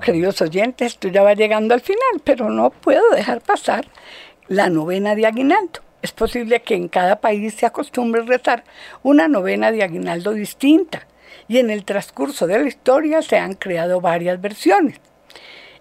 Queridos 0.00 0.40
oyentes, 0.42 0.92
esto 0.92 1.08
ya 1.08 1.22
va 1.22 1.34
llegando 1.34 1.74
al 1.74 1.80
final, 1.80 2.20
pero 2.24 2.50
no 2.50 2.70
puedo 2.70 3.08
dejar 3.10 3.40
pasar 3.40 3.86
la 4.48 4.68
novena 4.68 5.14
de 5.14 5.26
Aguinaldo. 5.26 5.80
Es 6.00 6.12
posible 6.12 6.62
que 6.62 6.74
en 6.74 6.88
cada 6.88 7.20
país 7.20 7.54
se 7.54 7.66
acostumbre 7.66 8.22
rezar 8.22 8.62
una 9.02 9.26
novena 9.26 9.72
de 9.72 9.82
aguinaldo 9.82 10.32
distinta 10.32 11.08
y 11.48 11.58
en 11.58 11.70
el 11.70 11.84
transcurso 11.84 12.46
de 12.46 12.58
la 12.58 12.68
historia 12.68 13.20
se 13.20 13.38
han 13.38 13.54
creado 13.54 14.00
varias 14.00 14.40
versiones. 14.40 15.00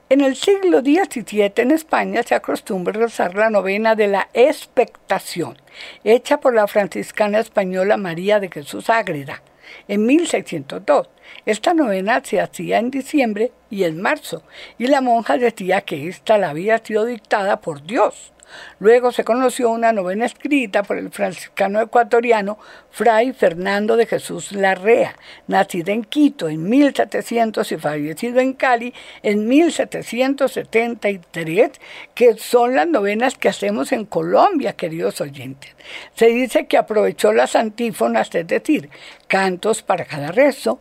En 0.10 0.22
el 0.22 0.36
siglo 0.36 0.80
XVII 0.80 1.52
en 1.58 1.72
España 1.72 2.24
se 2.24 2.34
acostumbra 2.34 2.94
rezar 2.94 3.36
la 3.36 3.50
novena 3.52 3.94
de 3.94 4.08
la 4.08 4.30
expectación, 4.34 5.58
hecha 6.04 6.40
por 6.40 6.56
la 6.56 6.66
franciscana 6.66 7.40
española 7.40 7.98
María 7.98 8.40
de 8.40 8.50
Jesús 8.50 8.90
Ágreda 8.90 9.44
en 9.88 10.06
1602. 10.06 11.10
Esta 11.46 11.74
novena 11.74 12.22
se 12.24 12.42
hacía 12.42 12.80
en 12.80 12.92
diciembre 12.92 13.52
y 13.70 13.84
en 13.84 14.02
marzo, 14.02 14.44
y 14.78 14.88
la 14.88 15.02
monja 15.02 15.38
decía 15.38 15.82
que 15.82 16.08
esta 16.08 16.38
la 16.38 16.50
había 16.50 16.78
sido 16.80 17.06
dictada 17.06 17.62
por 17.62 17.84
Dios. 17.84 18.34
Luego 18.80 19.12
se 19.12 19.24
conoció 19.24 19.70
una 19.72 19.92
novena 19.92 20.26
escrita 20.26 20.82
por 20.84 20.98
el 20.98 21.12
franciscano 21.12 21.82
ecuatoriano 21.82 22.58
Fray 22.92 23.34
Fernando 23.34 23.98
de 23.98 24.06
Jesús 24.06 24.52
Larrea, 24.52 25.16
nacido 25.48 25.92
en 25.92 26.04
Quito 26.04 26.48
en 26.50 26.70
1700 26.70 27.72
y 27.72 27.78
fallecido 27.78 28.40
en 28.40 28.54
Cali 28.54 28.94
en 29.22 29.48
1773, 29.48 31.72
que 32.14 32.38
son 32.38 32.76
las 32.76 32.88
novenas 32.88 33.36
que 33.38 33.50
hacemos 33.50 33.92
en 33.92 34.06
Colombia, 34.06 34.74
queridos 34.74 35.20
oyentes. 35.22 35.76
Se 36.16 36.28
dice 36.28 36.68
que 36.68 36.78
aprovechó 36.78 37.34
las 37.34 37.56
antífonas, 37.56 38.34
es 38.34 38.48
decir, 38.48 38.90
cantos 39.28 39.82
para 39.84 40.06
cada 40.06 40.32
rezo, 40.32 40.80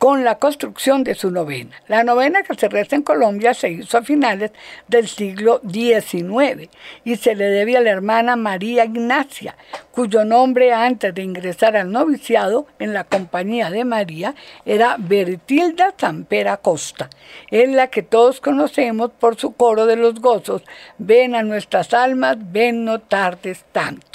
con 0.00 0.24
la 0.24 0.38
construcción 0.38 1.04
de 1.04 1.14
su 1.14 1.30
novena. 1.30 1.76
La 1.86 2.02
novena 2.02 2.42
que 2.42 2.54
se 2.54 2.70
reza 2.70 2.96
en 2.96 3.02
Colombia 3.02 3.52
se 3.52 3.68
hizo 3.68 3.98
a 3.98 4.02
finales 4.02 4.50
del 4.88 5.06
siglo 5.06 5.60
XIX 5.70 6.70
y 7.04 7.16
se 7.16 7.34
le 7.34 7.44
debe 7.50 7.76
a 7.76 7.82
la 7.82 7.90
hermana 7.90 8.34
María 8.34 8.86
Ignacia, 8.86 9.56
cuyo 9.90 10.24
nombre 10.24 10.72
antes 10.72 11.14
de 11.14 11.22
ingresar 11.22 11.76
al 11.76 11.92
noviciado 11.92 12.66
en 12.78 12.94
la 12.94 13.04
compañía 13.04 13.68
de 13.68 13.84
María 13.84 14.34
era 14.64 14.96
Bertilda 14.98 15.92
Zampera 16.00 16.56
Costa. 16.56 17.10
Es 17.50 17.68
la 17.68 17.88
que 17.88 18.02
todos 18.02 18.40
conocemos 18.40 19.10
por 19.10 19.36
su 19.36 19.52
coro 19.52 19.84
de 19.84 19.96
los 19.96 20.14
gozos. 20.14 20.62
Ven 20.96 21.34
a 21.34 21.42
nuestras 21.42 21.92
almas, 21.92 22.38
ven 22.40 22.86
no 22.86 23.00
tardes 23.00 23.66
tanto. 23.70 24.09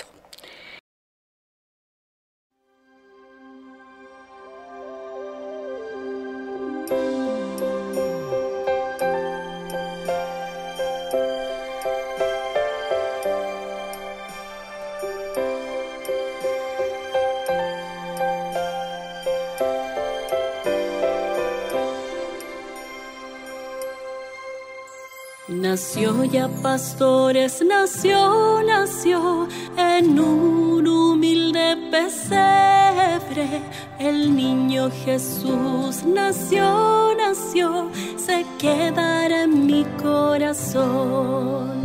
Nació 25.75 26.23
ya 26.23 26.47
pastores, 26.63 27.61
nació, 27.61 28.63
nació 28.65 29.45
en 29.75 30.17
un 30.17 30.87
humilde 30.87 31.75
pesebre. 31.91 33.61
El 33.99 34.33
niño 34.37 34.89
Jesús 35.03 36.05
nació, 36.05 37.13
nació, 37.17 37.89
se 38.15 38.45
quedará 38.57 39.43
en 39.43 39.65
mi 39.65 39.83
corazón. 40.01 41.83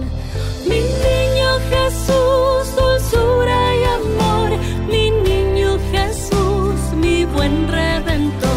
Mi 0.68 0.82
niño 1.06 1.50
Jesús, 1.68 2.76
dulzura 2.76 3.74
y 3.74 3.82
amor, 3.82 4.50
mi 4.88 5.10
niño 5.10 5.78
Jesús, 5.90 6.94
mi 6.94 7.24
buen 7.24 7.66
redentor, 7.66 8.49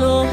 esposo, 0.00 0.29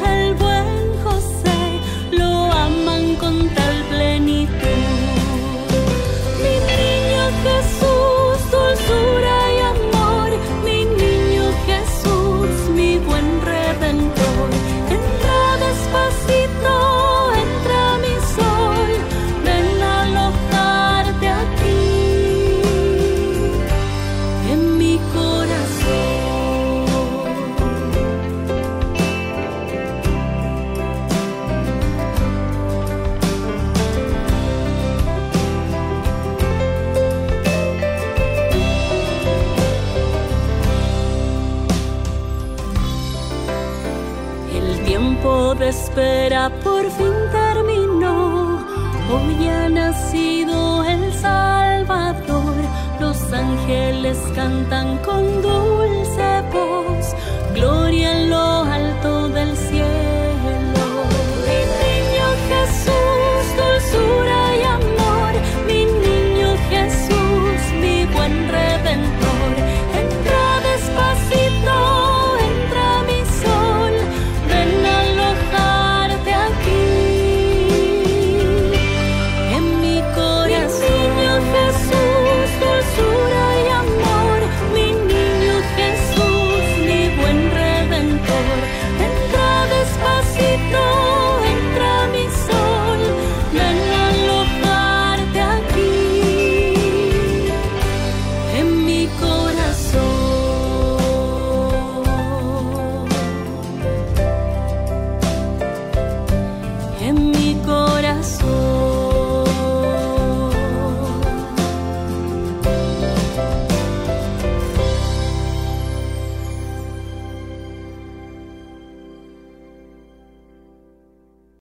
ángeles 54.37 54.67
cantan 54.67 54.97
con 54.99 55.46